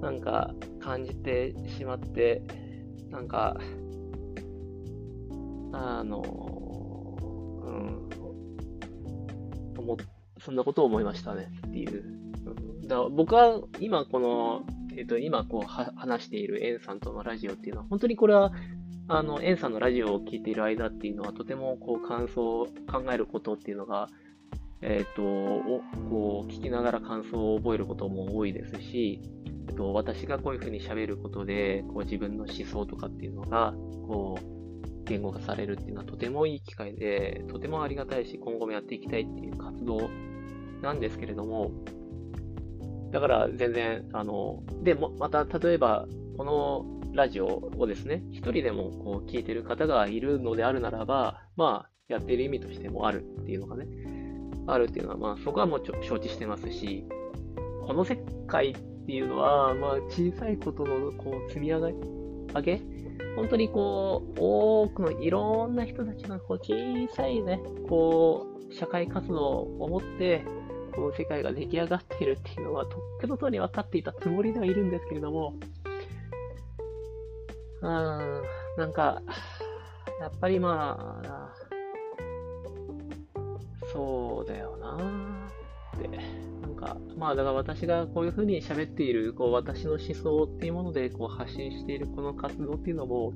[0.00, 2.42] なんか感じてしまって、
[3.10, 3.56] なんか、
[5.72, 6.22] あの、
[7.64, 8.08] うん、
[9.78, 9.96] 思
[10.40, 12.04] そんなことを思いましたねっていう。
[12.86, 14.62] だ僕は今この
[14.98, 18.52] えっ、と、今こう話しているエンさんとのラジオっていうのは、本当にこれは、
[19.06, 24.08] あの、エンさんのラジオを聴いている間っていうのは、とてもこう感想、考えることっていうのが、
[24.80, 29.22] えっ、と、をこう聞きながら感想を覚えることも多いですし、
[29.68, 33.74] えっと、私がこういうふうに喋ることで、こう自分の思想とかっていうのが、
[34.08, 40.10] こう、言語化されるっていうのはとてもいい機会で、とてもありがたいし、今後もやっていきたいっていう活動
[40.82, 41.70] なんですけれども、
[43.10, 53.86] だから全然、あの、で、も、また例えば、このラジオをですね、一人でもこう聞いてる方がいるのであるならば、まあ、やってる意味としてもあるっていうのがね、
[54.66, 57.06] あるっていうのは、まあ、そこはもうちょ承知してますし、
[57.86, 61.80] この世界っていうのは、まあ、小さいことのこう積み上
[62.62, 62.82] げ、
[63.34, 70.44] 本当にこう、多くのいろんな人たちがこう小さいね、こう、社会活動を持って、
[70.98, 75.54] この世界が出来上がっているっていうのは、とっくのとに分かっていたつもりではいるんですけれども、
[77.80, 78.42] うん、
[78.76, 79.22] なんか、
[80.20, 81.54] やっぱりまあ、
[83.92, 85.48] そうだよな
[85.96, 86.08] って。
[86.60, 93.32] なんか、まあだから私がこういうふうに喋っている、こう私の思想っていうものでこう発信しているこの活動っていうのも、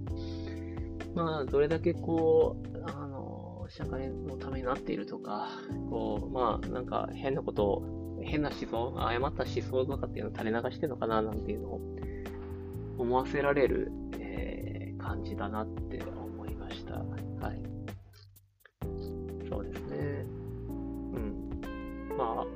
[1.15, 2.72] まあどれだけこう、
[3.77, 5.49] 社会のためになっているとか、
[5.89, 11.81] こう、まあなんか変なことを、変な思想、誤った思想とかっていうのを垂れ流してるのかななんていうのを
[12.99, 16.97] 思わせられる、えー、感じだなって思いました。
[16.97, 17.03] は
[17.51, 17.63] い。
[19.49, 20.27] そうですね。
[20.69, 21.51] うん。
[22.19, 22.47] まあ、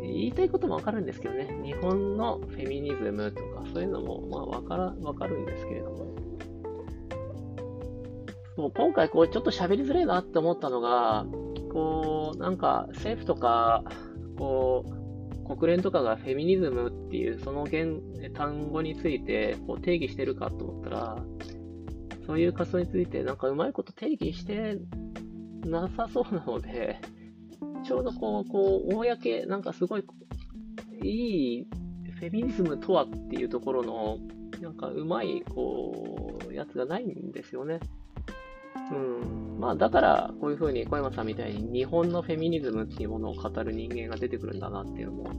[0.00, 1.60] 言いたいこともわかるんですけどね。
[1.62, 6.21] 日本のフェミニズムとか、そういうのも、まあ、わから、わかるんですけれども。
[8.62, 11.26] もう今回、こう、ちょっと喋りづらいなって思ったのが、
[11.72, 13.82] こう、なんか、政府とか、
[14.38, 14.84] こ
[15.48, 17.66] う、国連とかがフェミニズムっていう、その
[18.34, 21.24] 単語について、こう、定義してるかと思ったら、
[22.24, 24.78] そういう活動について、なんかうまいこと定義して
[25.64, 27.00] なさそうなので、
[27.84, 30.04] ちょうどこう、こう、公、なんかすごい、
[31.02, 31.66] いい
[32.12, 34.18] フェミニズムとはっていうところの、
[34.60, 37.80] なんかうまい、こう、やつがないんですよね。
[38.92, 39.58] うん。
[39.58, 45.30] まあ、だから、こういうふうに小山さんみたいに日本のフェミニズムっていうものを語る人間が出てくるんだなっていうのも、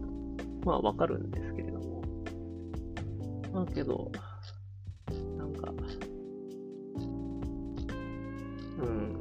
[0.66, 2.02] まあ、わかるんですけれども。
[3.54, 4.12] まあ、けど、
[5.38, 5.74] なんか、
[8.80, 9.16] うん。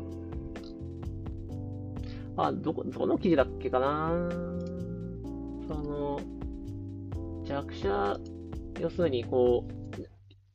[2.37, 4.31] あ、どこ、どの記事だっけかな？
[5.68, 6.21] その、
[7.45, 8.18] 弱者、
[8.81, 9.73] 要するに、こう、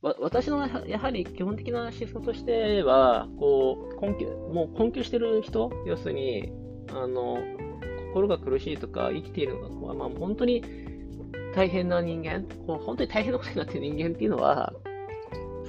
[0.01, 6.51] 私のやはり基本的な思想としては、こう、根拠、もう困窮してる人、要するに、
[6.93, 7.39] あの、
[8.13, 10.63] 心が苦しいとか、生きているのが、まあ、本当に
[11.55, 14.73] 大変な人間、こう本当に大変なことになっている人間っていうのは、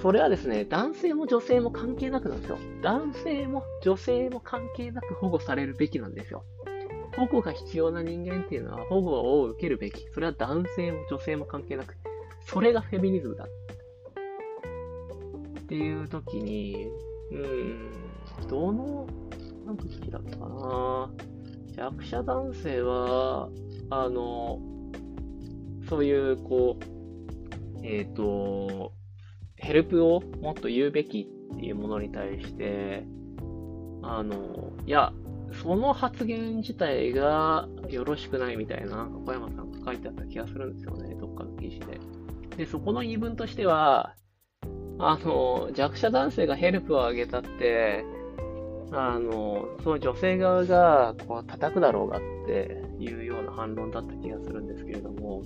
[0.03, 2.59] それはですね、男性も女性も関係なくなんですよ。
[2.83, 6.45] 男性も女性も関係なく保護されるべきなんですよ。
[7.17, 10.07] 保護が必要な人間っていうのは保護を受けるべき。
[10.13, 11.97] それは男性も女性も関係なく。
[12.43, 13.45] それがフェミニズムだ。
[13.45, 13.49] っ
[15.69, 16.89] っていう時に、
[17.31, 19.07] うん、どの、
[19.67, 21.11] 何の時だったかな
[21.77, 23.51] 弱者男性は、
[23.91, 24.59] あの、
[25.91, 28.95] そういう、こう、えっ、ー、と、
[29.57, 33.05] ヘルプをもっと言うべきっていうものに対して、
[34.03, 35.13] あの、いや、
[35.63, 42.01] その発言自体がよろしくないみたいな、小山さんが書いてあった気がするんですよね、どっかの記事で。
[42.57, 44.15] で、そこの言い分としては、
[44.99, 48.05] あの、弱者男性がヘルプをあげたって、
[48.91, 55.43] あの、その女性側がこう叩くだろうがっていうような反論だった気がするんですけれども、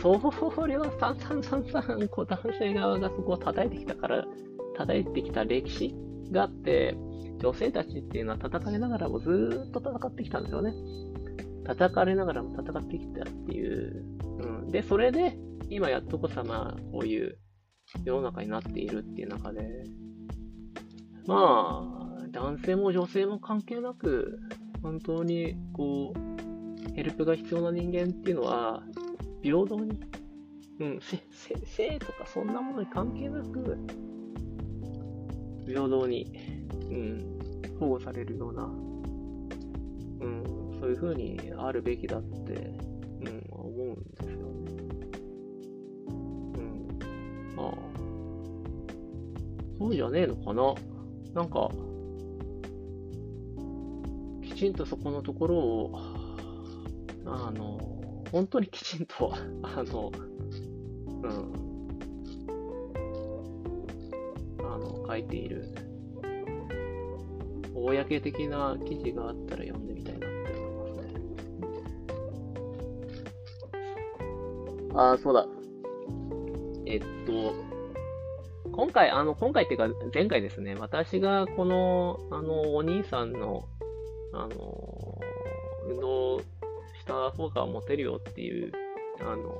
[0.00, 4.24] それはさんさんさんさん、こう男性側がそこを叩いてきたから、
[4.76, 5.94] 叩いてきた歴史
[6.30, 6.96] があって、
[7.38, 10.72] 女性たちっていうのは叩かれながらもずっと戦ってきたんですよね。
[11.64, 14.04] 叩かれながらも戦ってきたっていう。
[14.40, 15.36] うん、で、それで、
[15.68, 17.38] 今やっとこさま、こういう
[18.04, 19.84] 世の中になっているっていう中で、
[21.26, 21.84] ま
[22.18, 24.38] あ、男性も女性も関係なく、
[24.82, 28.82] 本当に、こう、ヘルプが必要な人間っていうのは、
[29.42, 30.00] 平等に、
[30.80, 33.78] うん、性とかそんなものに関係なく、
[35.66, 36.32] 平等に、
[36.90, 40.44] うん、保護されるような、うん、
[40.80, 44.59] そういう風にあるべきだって、うん、思うんですよね。
[47.68, 47.74] あ、
[49.78, 50.74] そうじゃねえのかな。
[51.34, 51.70] なんか、
[54.42, 55.90] きちんとそこのところを、
[57.26, 57.78] あの、
[58.32, 59.32] 本当にきちんと、
[59.62, 60.10] あの、
[61.22, 61.30] うん、
[64.64, 65.66] あの、書いている、
[67.74, 71.20] 公的な記事があったら読んでみたいなって思いますね。
[74.94, 75.59] ああ、そうだ。
[76.90, 77.54] えっと、
[78.72, 83.68] 今回、あの、今回っていうか、前回ですね、私がこの、あの、お兄さんの、
[84.32, 85.18] あの、
[85.88, 86.44] 運動し
[87.06, 88.72] た方がモテるよっていう、
[89.20, 89.54] あの、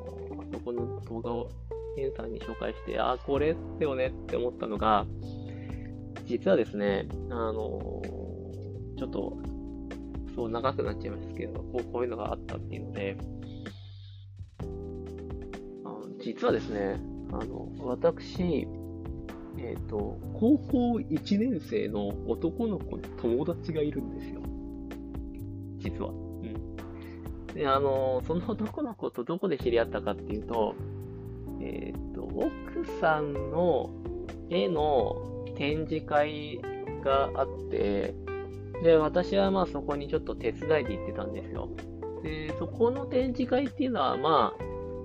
[0.53, 1.51] そこの動画を
[1.95, 5.07] ケンさんに紹介して、あ、これっすよねって思ったのが、
[6.25, 8.03] 実はですね、あの、
[8.99, 9.39] ちょっと
[10.35, 13.17] そう長くなっちゃいますけど、こうこういうのがあったっていうので、
[15.85, 17.01] あ実はですね、
[17.33, 18.67] あの私、
[19.59, 24.41] え、ー、と、高校1年生の男の子に友達がいるんですよ。
[25.79, 26.11] 実は。
[26.11, 26.13] う
[27.53, 27.55] ん。
[27.55, 30.75] で、あの、その男の子とどこで知り合ったかっていうと、
[31.61, 33.91] えっ、ー、と、奥さんの
[34.49, 36.61] 絵の展示会
[37.05, 38.15] があって、
[38.83, 41.69] で、私はまあそこにちょっと手伝いで行ってたんですよ。
[42.23, 44.55] で、そこの展示会っていうのはま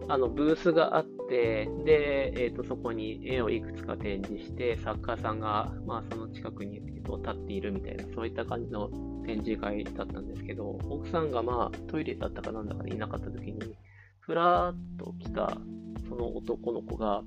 [0.08, 8.90] あ、あの、ブースがあって、で、え、ー、と、そこに絵をいくつか展示して、作家さんが、まあ、その近くに、えー、と立っているみたいな、そういった感じの
[9.26, 13.78] 展示会だったんですけど、奥さんがまあ、トイレだったかなんだかでいなかった時に、
[14.20, 15.58] ふらっと来た、
[16.08, 17.22] その男の子が、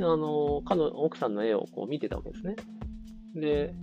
[0.00, 2.56] あの、彼の奥さんの絵をこう見てたわけですね。
[3.34, 3.74] で、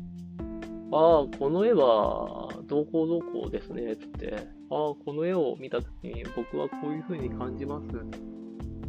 [0.91, 4.35] ああ、この絵は、どうこうどうこうですね、つって、
[4.69, 7.87] ああ、この絵を見たときに僕はこういう風に感じます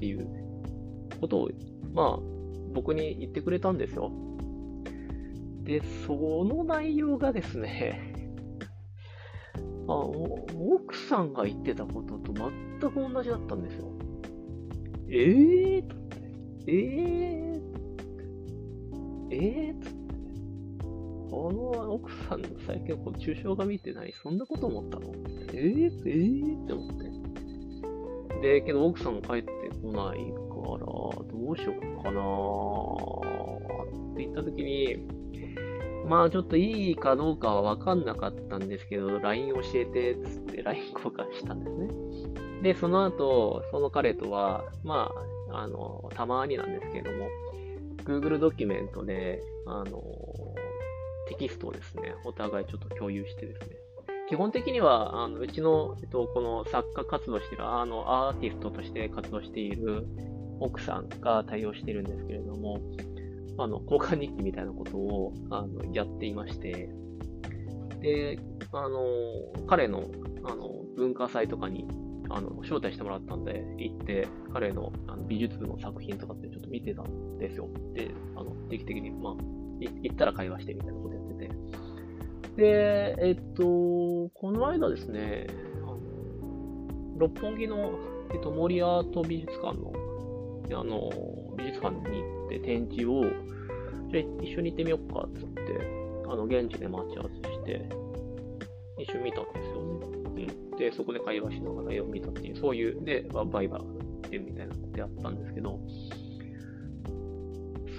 [0.01, 0.26] っていう
[1.20, 1.51] ことを、
[1.92, 2.18] まあ、
[2.72, 4.11] 僕に言ってくれたんですよ。
[5.62, 8.32] で、その内容がですね
[9.86, 13.92] あ、奥さんが言ってたことと全く同じだったんですよ。
[15.11, 15.84] ええー、
[16.66, 19.36] ええー、え
[19.68, 20.80] えー、
[21.28, 24.14] この奥さんの最近この抽象画見てない？
[24.22, 25.12] そんなこと思ったの？
[25.53, 27.11] えー、えー、って思って。
[28.40, 29.42] で、けど奥さんも帰っ
[29.83, 32.20] ないから、どうしよっかな
[34.12, 35.07] って言った時に、
[36.09, 41.89] まあちょっといいかどうかはわかんなかったんですけど、LINE 教えてっ、つって LINE 交換したんですね。
[42.62, 45.11] で、その後、その彼とは、ま
[45.51, 47.28] あ、あの、たまになんですけども、
[48.05, 50.03] Google ドキュメントで、あの、
[51.28, 53.76] テキストをですね、お互いちょっと共有してですね、
[54.31, 60.07] 基本的には、あのうちの、えっと、この作家活動してる、あの、アーティストとして活動している
[60.61, 62.78] 奥さんが対応してるんですけれども、
[63.59, 66.89] あの、交換日記みたいなことを、あの、やっていまして、
[68.01, 68.39] で、
[68.70, 69.01] あの、
[69.66, 70.05] 彼の、
[70.45, 71.89] あの、文化祭とかに、
[72.28, 77.68] あの、招待してもらったんで、行って、彼のあの美術部の作品とかってちょっと見てたんですよ。
[77.95, 79.35] で、あの、定期的に、まあ、
[79.81, 81.89] 行ったら会話してみたいなことやってて。
[82.61, 83.63] で、えっと、
[84.35, 85.47] この間ですね、
[87.17, 87.99] 六本木の、
[88.35, 89.95] えっと、森アート美術館の、
[90.79, 91.11] あの、
[91.57, 93.25] 美術館に行って展示を、
[94.13, 95.63] じゃ一緒に行ってみようかってって、
[96.29, 97.89] あの、現地で待ち合わせして、
[98.99, 99.83] 一緒に見たんですよ
[100.37, 100.47] ね。
[100.71, 100.77] うん。
[100.77, 103.81] で、そこで会話しながら絵を見たっていう、そういう、で、バイバ
[104.31, 105.81] イみたいなことやったんですけど、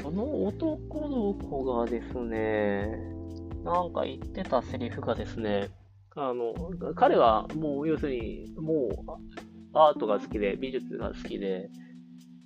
[0.03, 3.20] その男の子がですね、
[3.63, 5.69] なんか言ってたセリフがですね、
[6.15, 6.53] あの、
[6.95, 11.69] 彼はもう要するに、もうアートが好きで、美術が好きで、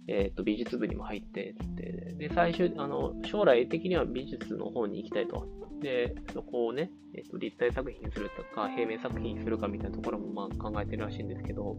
[0.07, 5.47] えっ、ー、と、美術部にも入って、って、で、最終、あの、将来的には美術の方に行きたいと。
[5.81, 11.75] で、そこをね、えっ、ー、と、立体作品するとか、平面作品するかみたいなところも、まあ、考えてるらしいんですけど、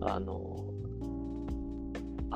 [0.00, 0.63] あの、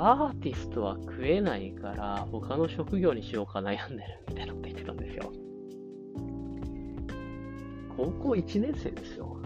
[0.01, 5.33] アーティストは食えないから、他の職業にしようか悩んでるみたいなこと言ってたんですよ。
[7.97, 9.43] 高校1年生ですよ。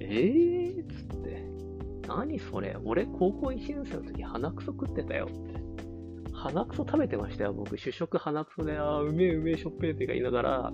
[0.00, 0.82] えー？
[0.82, 1.48] っつって。
[2.08, 2.76] 何それ？
[2.84, 5.60] 俺高校1年生の時鼻くそ食ってたよって。
[6.32, 7.78] 鼻くそ食べてましたよ、僕。
[7.78, 10.72] 主食鼻くそで、あうめえうめえしょっぺーって言いながら、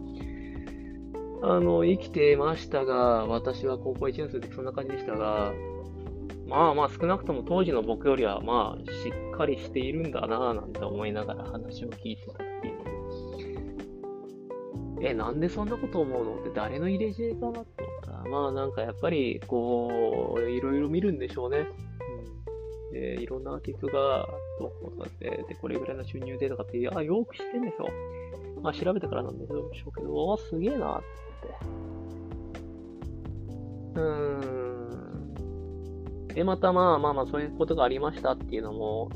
[1.42, 5.52] あの、生きてましたが、私は高校1年生の時そんな感じでしたが、
[6.47, 12.97] まあまあ少なくとも当時の僕よりはまあしっかりしているんだなぁなんて思いながら話を聞いてた時に、
[15.03, 17.64] え、なんでそんなこと思うのって誰の入れ知恵かなと思っ
[18.05, 21.66] たら、まあなんかやっぱりこう、いろいろ見るんでしょうね。
[22.90, 24.26] うん、で、いろんなアーティストが
[24.59, 27.88] どうこうとかって、で、これぐらいの収入でとかって、いや、よく知ってんでしょ。
[28.62, 31.01] まあ調べてからなんでしょうけど、あ、すげえなっ
[33.94, 33.97] て。
[33.97, 34.66] うーん。
[36.37, 39.09] で、またまあまあまあそういうことがありましたっていうのも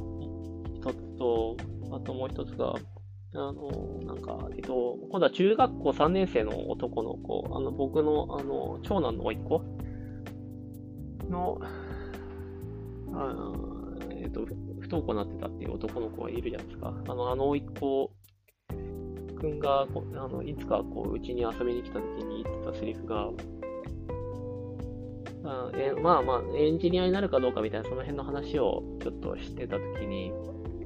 [0.75, 1.55] 一つと、
[1.93, 2.75] あともう一つが、
[3.35, 3.71] あの、
[4.07, 9.63] なんか、えっと、今度は中学校3年生の男の子、あの、僕の、あの、長男の甥っ子
[11.29, 11.61] の、
[13.13, 13.53] あ
[14.13, 14.41] えっと、
[14.81, 16.95] 不登校になってたっていう男の子がいるじゃないですか。
[17.07, 18.11] あの、あの甥っ子
[19.39, 19.87] くんが、あ
[20.27, 23.29] の、いつかこう、うちに遊びに来た時に言ってたセリフが、
[25.45, 30.33] あえまあまあ、エンジニアになるかどうかみたいな、その辺の話をちょっとしてたときに、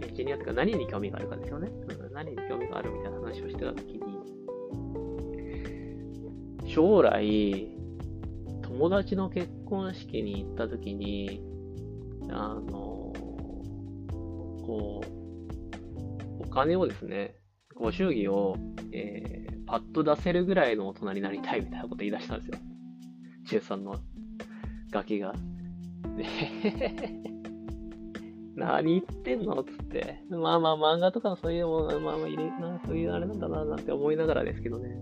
[0.00, 1.70] エンジニアとか何に興味があるかですよね。
[2.12, 4.02] 何に興味があるみたいな話をしてたときに、
[6.66, 7.68] 将来、
[8.62, 11.42] 友達の結婚式に行った時に、
[12.30, 13.12] あの、
[14.64, 17.36] こう、お金をですね、
[17.74, 18.56] ご祝儀を、
[18.92, 22.58] えー、パッと出せるぐらいの大人になりたいみたいなこと言い出したんですよ。
[23.48, 23.96] 中3の
[24.94, 25.34] ガキが。
[26.16, 26.24] で、
[28.54, 29.64] 何言ってんの？
[29.64, 30.22] つって。
[30.30, 34.96] まあまあ漫画とかそういうもの、まあまあ入れ、なそういうあれなんだな、なんて思いながらですけどね。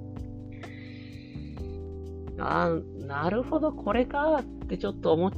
[2.38, 5.30] ああ、なるほど、これかってちょっと思っ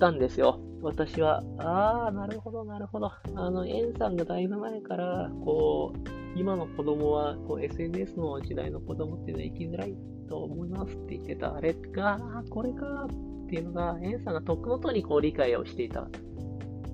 [0.00, 0.58] たんですよ。
[0.82, 1.44] 私は。
[1.58, 3.12] ああ、なるほど、なるほど。
[3.36, 5.98] あの、エンさんがだいぶ前から、こう、
[6.36, 9.94] 今の子供は、こう、SNS の時代の子供っていうのは生きづらい
[10.28, 12.18] と思いますって言ってた、あれが、
[12.50, 16.06] これかっっていうのが、エンさんがとっくのとにこう理解をしていた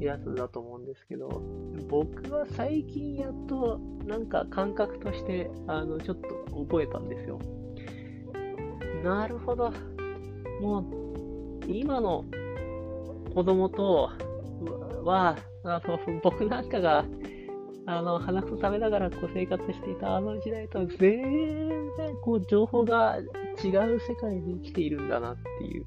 [0.00, 1.28] やつだと思うんですけど、
[1.86, 7.38] 僕は最近やっと、なんか感覚として、あの、ちょっと覚えたんですよ。
[9.04, 9.70] なるほど。
[10.62, 12.24] もう、今の
[13.34, 14.10] 子供と
[15.04, 17.04] は、あの、僕なんかが、
[17.84, 20.98] あの、鼻くそ食べながらこう生活していたあの時代とは全
[21.98, 23.18] 然こう情報が
[23.62, 25.84] 違う世界に生きているんだなっていう。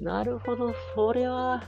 [0.00, 1.62] なるほど、それは、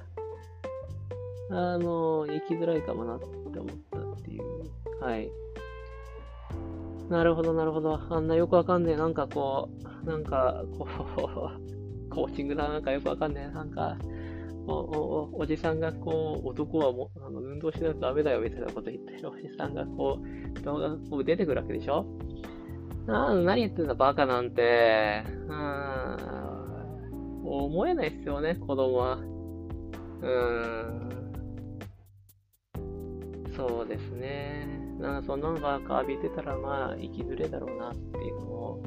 [1.51, 5.05] あの、生きづらいかもなって思ったっていう。
[5.05, 5.31] はい。
[7.09, 8.01] なるほど、なるほど。
[8.09, 8.97] あんなよくわかんねえ。
[8.97, 9.69] なんかこ
[10.05, 13.53] う、なんか、こう、 コーチングだなんかよくわかんねえ。
[13.53, 13.97] なんか、
[14.67, 22.07] おおおじさんがこう、男はもあの運動しないとダメだよみたいなこと言ってるおじさんがこう、動画がこう出てくるわけでしょ
[23.07, 25.25] な何言ってんだバカなんて。
[25.49, 26.40] うん。
[27.59, 29.19] 思えないっすよね、子供は。
[30.23, 31.11] うん。
[33.57, 34.67] そうですね。
[34.99, 38.83] なんかそんなのばっか浴びてたら、まあ、生きづれだろうなっていうのを、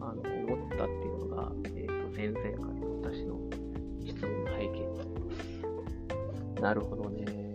[0.00, 3.38] あの、思ったっていうのが、えっ、ー、と、前々回の私の
[4.04, 5.32] 質問の背景になりま
[6.56, 6.62] す。
[6.62, 7.46] なるほどね。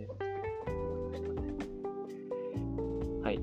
[3.22, 3.38] はい。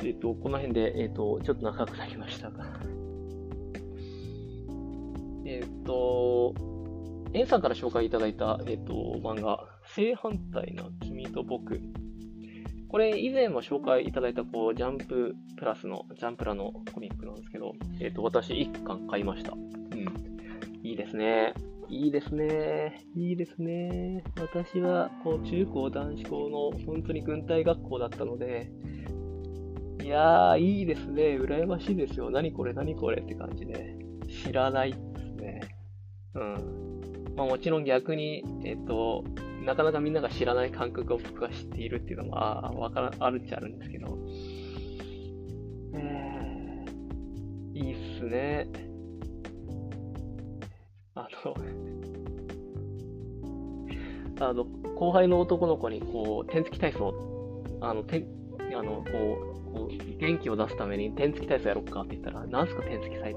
[0.00, 2.95] えっ、ー、と、この辺で、えっ、ー、と、ちょっと長くなりましたが。
[5.46, 6.54] えっ、と、
[7.32, 8.92] エンさんから紹介いただいた、えっ、と、
[9.22, 11.80] 漫画、正反対な君と僕。
[12.88, 19.52] これ以前も紹介いただいたこうジャンププラスのジャンプラのコミックなんですけど、えっ、ー、と、私1巻買いました。
[19.52, 20.80] うん。
[20.82, 21.54] いいですね。
[21.88, 23.04] いいですね。
[23.14, 24.24] いいですね。
[24.40, 28.72] 私はこう中高男子校の本当に軍隊学校だったので、
[30.02, 31.38] いやー、いいですね。
[31.38, 32.30] 羨ましいですよ。
[32.30, 33.96] 何これ、何これって感じで。
[34.28, 35.60] 知らないですね。
[36.34, 37.34] うん。
[37.36, 39.24] まあもちろん逆に、えっ、と、
[39.64, 44.18] なかなかみんなが知らない感覚を僕が知っているっていうのは、わから、あるっちゃあるんですけど、
[45.94, 48.68] えー、いいっすね。
[51.14, 51.56] あの、
[54.40, 57.14] あの、後輩の男の子に、こう、天付き体操、
[57.80, 58.24] あの、て
[58.72, 63.34] あの、こう、こう、元気を出すために天付き体操やろうかって言ったら、なんすか天付きサイ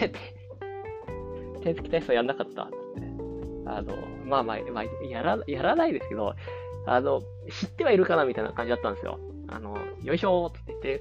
[0.00, 2.68] トって言われて、え、天付き体操やんなかった
[3.66, 6.34] あの、まあまあ、まあ、やら、やらないですけど、
[6.86, 9.18] あの、知ってはいるかなみたいな感じだったんですよ。
[9.48, 11.00] あの、よいしょーって言って、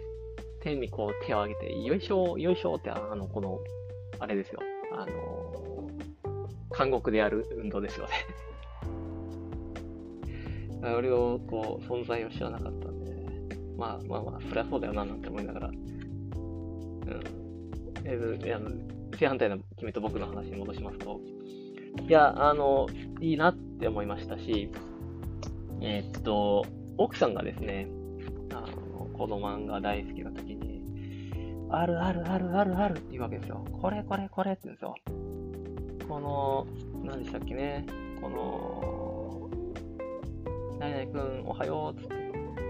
[0.62, 3.60] 天にこう手を挙げて、よいしょー、よいしょーって、あの、この、
[4.20, 4.60] あれですよ。
[4.91, 5.89] あの、
[6.72, 8.14] 韓国でやる運動ですよね
[10.95, 13.12] 俺のこう存在を知らなかったんで、
[13.78, 17.37] まあまあまあ、そりゃそうだよななんて思いながら、うん。
[18.10, 18.72] えー、あの
[19.18, 21.20] 正反対の君と僕の話に戻しますと、
[22.08, 22.88] いや、あの、
[23.20, 24.72] いいなって思いましたし、
[25.82, 26.66] えー、っと、
[26.97, 27.88] 奥さんがですね、
[28.53, 30.84] あの、この漫画大好きな時に、
[31.70, 33.66] あるあるあるあるあるって言うわけですよ。
[33.82, 34.95] これこれこれって言うんですよ。
[36.08, 36.66] この、
[37.03, 37.86] 何でしたっけね、
[38.22, 39.49] この、
[40.80, 42.16] 何々くんおはようっつって、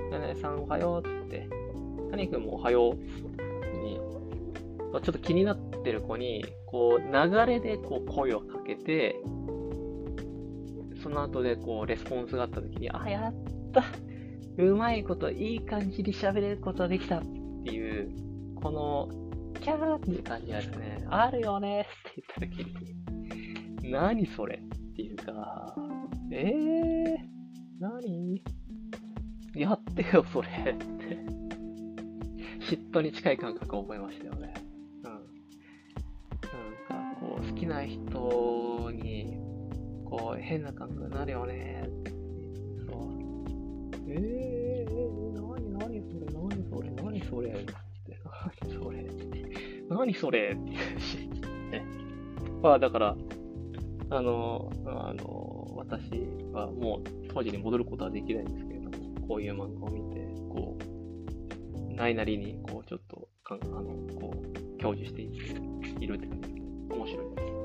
[0.09, 1.47] 何々さんおはようっつって、
[2.09, 2.95] 何くんもおはよう。
[2.95, 3.46] に、
[5.01, 9.15] ちょっと気になってる子に、こう、流れでこう声をかけて、
[11.01, 13.33] その後でこう、レスポンスがあった時に、あ、やっ
[13.71, 13.83] た
[14.57, 17.21] うまいこと、いい感じに喋れることができたっ
[17.63, 18.09] ていう、
[18.55, 19.09] この、
[19.61, 21.83] キャーっていう感じがですね、あるよねっ
[22.13, 22.65] て言った時
[23.83, 25.75] に、何それっていうか、
[26.31, 27.17] えー、
[27.79, 28.41] 何？
[29.55, 31.37] やってよ、それって。
[32.59, 34.53] 嫉妬に近い感覚を覚えましたよね。
[37.35, 39.37] 好きな人に、
[40.05, 41.89] こう、変な感覚になるよね。
[42.89, 43.27] そう。
[44.09, 47.73] えー、何、何それ、何それ、何それって。
[48.69, 49.07] 何それ
[49.89, 50.71] 何それって
[51.71, 51.85] ね。
[52.61, 53.15] まあだから、
[54.09, 56.09] あの、あの、私
[56.53, 60.19] はもう当時に戻ることはできないんですけれども、こういう漫画を見て、
[60.49, 63.83] こう、ないなりに、こう、ちょっとかん、あの、
[64.19, 66.56] こう、享受しているって感じで、
[66.89, 67.57] 面白いです。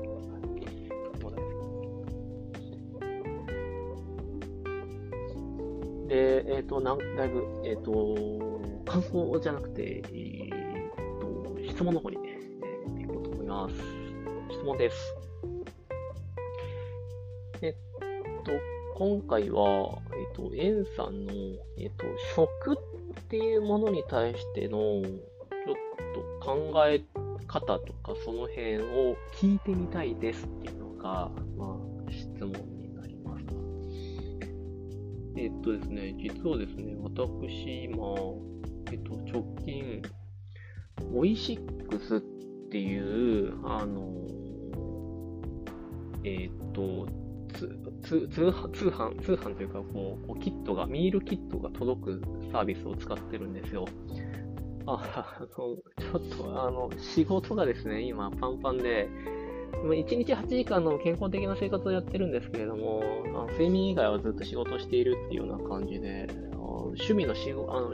[6.13, 10.49] で、えっ、ー、と、なんだいぶ、えっ、ー、と、感想じゃなくて、えっ、
[11.19, 12.37] と、質問の方にね、
[12.97, 13.75] えー、いこうと思います。
[14.51, 15.15] 質問です。
[17.63, 17.73] えっ
[18.43, 18.51] と、
[18.95, 21.33] 今回は、えっと、エンさんの、
[21.79, 22.05] えっと、
[22.35, 26.99] 食っていうものに対しての、ちょっと考え
[27.53, 31.77] 方とか、その辺を聞いてみたいですっていうのが、ま
[32.07, 32.51] あ、質問
[32.81, 33.45] になります。
[35.37, 38.15] えっとですね、実はですね、私、今、
[38.91, 40.01] えっと、直近、
[41.13, 42.21] オイシックスっ
[42.71, 44.11] ていう、あの、
[46.23, 47.05] えっと、
[47.53, 53.85] 通通、通販、通販というかこう、こうキットが、ミールキットが届くサービスを使ってるんですよ。
[54.85, 55.77] あ、あの、ちょ
[56.17, 59.09] っと、あの、仕事がですね、今パンパンで、
[59.83, 66.27] 1日8時間の健康的な生活をやってるんですけれども、あの睡眠以外はずっと仕事しているっていうような感じで、
[66.57, 67.93] 趣味の仕事、あの、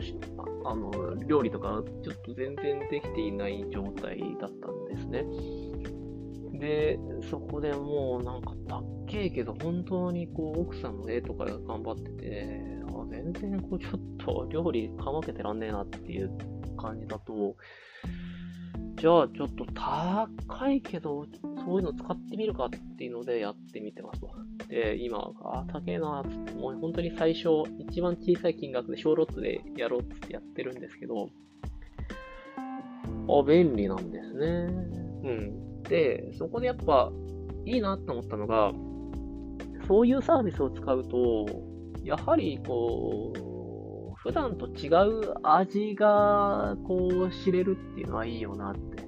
[0.66, 5.26] あの料理とか、ちょっと全然できていない状態だったんですね。
[6.60, 16.30] で、そこでもうなんか、たっけえけど、本当にこう、奥さんの絵とか頑張ってて、あ全然こう、ちょっと料理かまけてらんねえなっていう
[16.82, 17.56] 感じだと、
[18.96, 21.26] じゃあちょっと高いけど、
[21.66, 24.30] そういうの使ってみるかっていうのでやってみてますと。
[24.68, 27.50] で、今、あ、高えなつって、もう本当に最初、
[27.80, 31.30] 一番小さい金額で小ロットでやろうつってやってるんですけど、
[33.30, 34.48] あ、便利なんですね。
[35.24, 35.84] うん。
[35.84, 37.12] で、そこでやっぱ
[37.66, 38.74] いいなって思ったのが、
[39.88, 41.46] そういうサービスを使うと、
[42.04, 43.59] やはりこう、
[44.24, 49.08] 普段と違う味がこう知れるっていうのはいいよなって。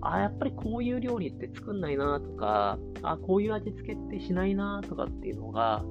[0.00, 5.84] あ、やっぱりこういう料理って作んないなとか、あ、こういう味付けってしないなとかっていうのが、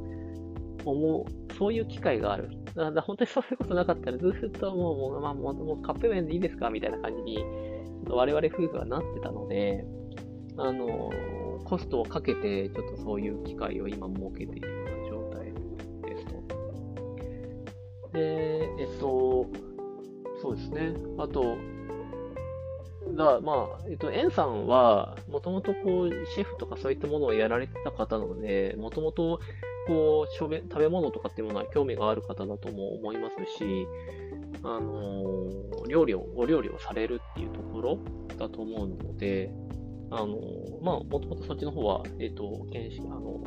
[0.83, 2.49] 思う、そういう機会がある。
[2.75, 7.45] だから本当にそういうことなかったらずっともう、もう、まあ、もうカップ麺でいいですかみたいな感じに、
[8.09, 9.85] 我々夫婦はなってたので、
[10.57, 11.09] あの、
[11.63, 14.91] コストをかけて、ちょっとそういう機会を今設けている
[18.13, 19.47] で、えっと、
[20.41, 20.93] そうですね。
[21.17, 21.57] あと、
[23.15, 29.39] だまあ、えっと、エンさんは、もともとこう、シェフとかそういったものをやられてた方なので、もともと、
[29.87, 33.87] こう、食べ物とかっていうものは興味がある方だとも思いますし、
[34.63, 37.97] あのー、料理を、お料理をされるっていうところ
[38.37, 39.51] だと思うので、
[40.11, 40.37] あの、
[40.81, 43.43] まあ、もともとそっちの方は、えっ、と、検視、あの、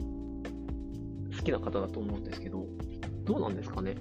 [1.36, 2.66] 好きな方だと思うんですけど、
[3.24, 3.96] どうなんですかね？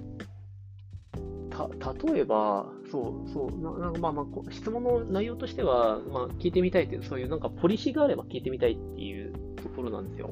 [1.54, 9.32] た、例えば、そう、そう、ななんかまあまあ、質問の内容としては、まあ、聞いてみたいっていう、そういうなんかポリシーがあれば聞いてみたいっていう
[9.62, 10.30] ところなんですよ。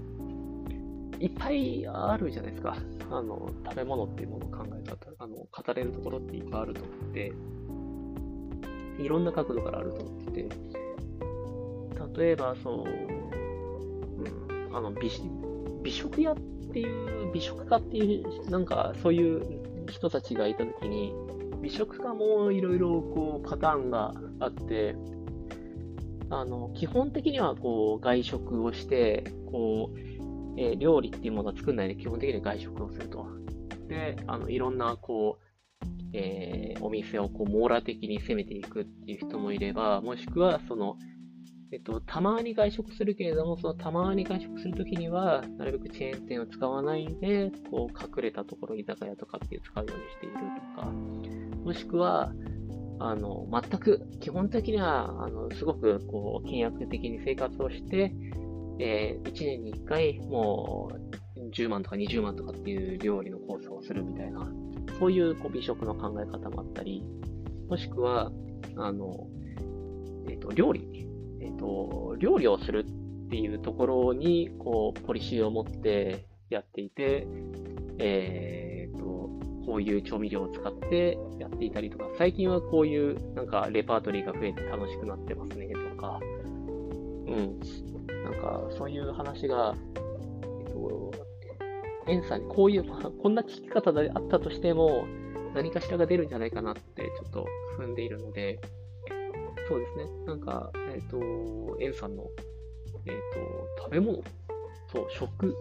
[1.20, 2.76] いっぱいあるじゃないですか。
[3.10, 7.32] あの、食べ物っていうものを考え方、あの、語れるところっていっぱいあると思って、
[8.98, 10.48] いろんな角度からあると思ってて、
[12.16, 15.10] 例えば、そう、うん、あの美、
[15.82, 16.36] 美食屋っ
[16.72, 19.61] ていう、美食家っていう、なんかそういう
[19.92, 21.14] 人たちがいたときに、
[21.62, 24.96] 美食家もいろいろこうパターンがあって、
[26.30, 29.98] あの、基本的にはこう外食をして、こう、
[30.58, 33.26] えー、料理っていうものは作んないで基本的に外食をすると。
[33.88, 35.46] で、あの、いろんなこう、
[36.14, 40.96] えー、お店をこう網羅的に攻めていくっていう人もいれば、もしくはその
[41.72, 50.34] えっと、たまに外食するけれども、そのたまに外食するときには、なるべくチェーン店を使わないで、こう、隠れたところ、居酒屋とかっていう使うようにしている
[50.76, 50.86] とか、
[51.64, 52.30] もしくは、
[52.98, 58.14] あの、全く、基本的には、あの、すごく、こう、倹約的に生活をして、
[58.78, 64.46] えー、1年に1回、もう、10万とか20万とかっていう料理のコースをするみたいな、
[64.98, 67.02] そういうこう美食の考え方もあったり、
[67.68, 68.30] もしくは、
[68.76, 69.26] あの、
[70.28, 71.11] えっ、と、料理
[71.42, 77.26] えっ、ー、と、料理をするっていうところに、こう、ポリシーを持ってやっていて、
[77.98, 79.04] えっ、ー、と、
[79.66, 87.60] こういう調味料を使ってやっていたりとか、最近はこういうなんかレパートリーが増えて楽しくなってますねとか、うん。
[88.24, 89.74] なんかそういう話が、
[90.66, 91.12] えっと、
[92.06, 92.84] エンさんにこういう、
[93.22, 95.06] こんな聞き方であったとしても、
[95.54, 97.46] 何かしらが出るんじゃないかなってちょっと
[97.78, 98.60] 踏んでいるので、
[99.68, 100.06] そうですね。
[100.26, 101.20] なんか、えっ、と、
[101.80, 102.24] エンさんの、
[103.06, 103.14] えっ、
[103.76, 104.22] と、食べ物、
[104.92, 105.54] そう、食、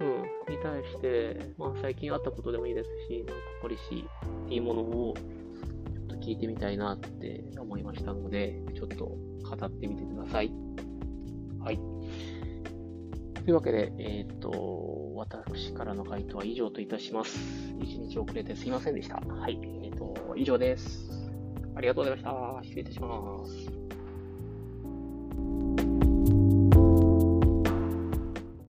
[0.00, 10.52] うん、に対して、まあ、最近あったことでもいいですし、なんかポリシーっていうものを、ちょっと聞いてみたいなって思いましたので、ちょっと語ってみてください。
[11.60, 11.78] はい。
[13.44, 17.38] というわけで、えっ、ー、と、私からの回答は以上といたします。
[17.80, 19.16] 一日遅れてすいませんでした。
[19.16, 19.58] はい。
[19.84, 21.10] えっ、ー、と、以上です。
[21.74, 22.62] ありがとうございました。
[22.62, 24.01] 失礼いたします。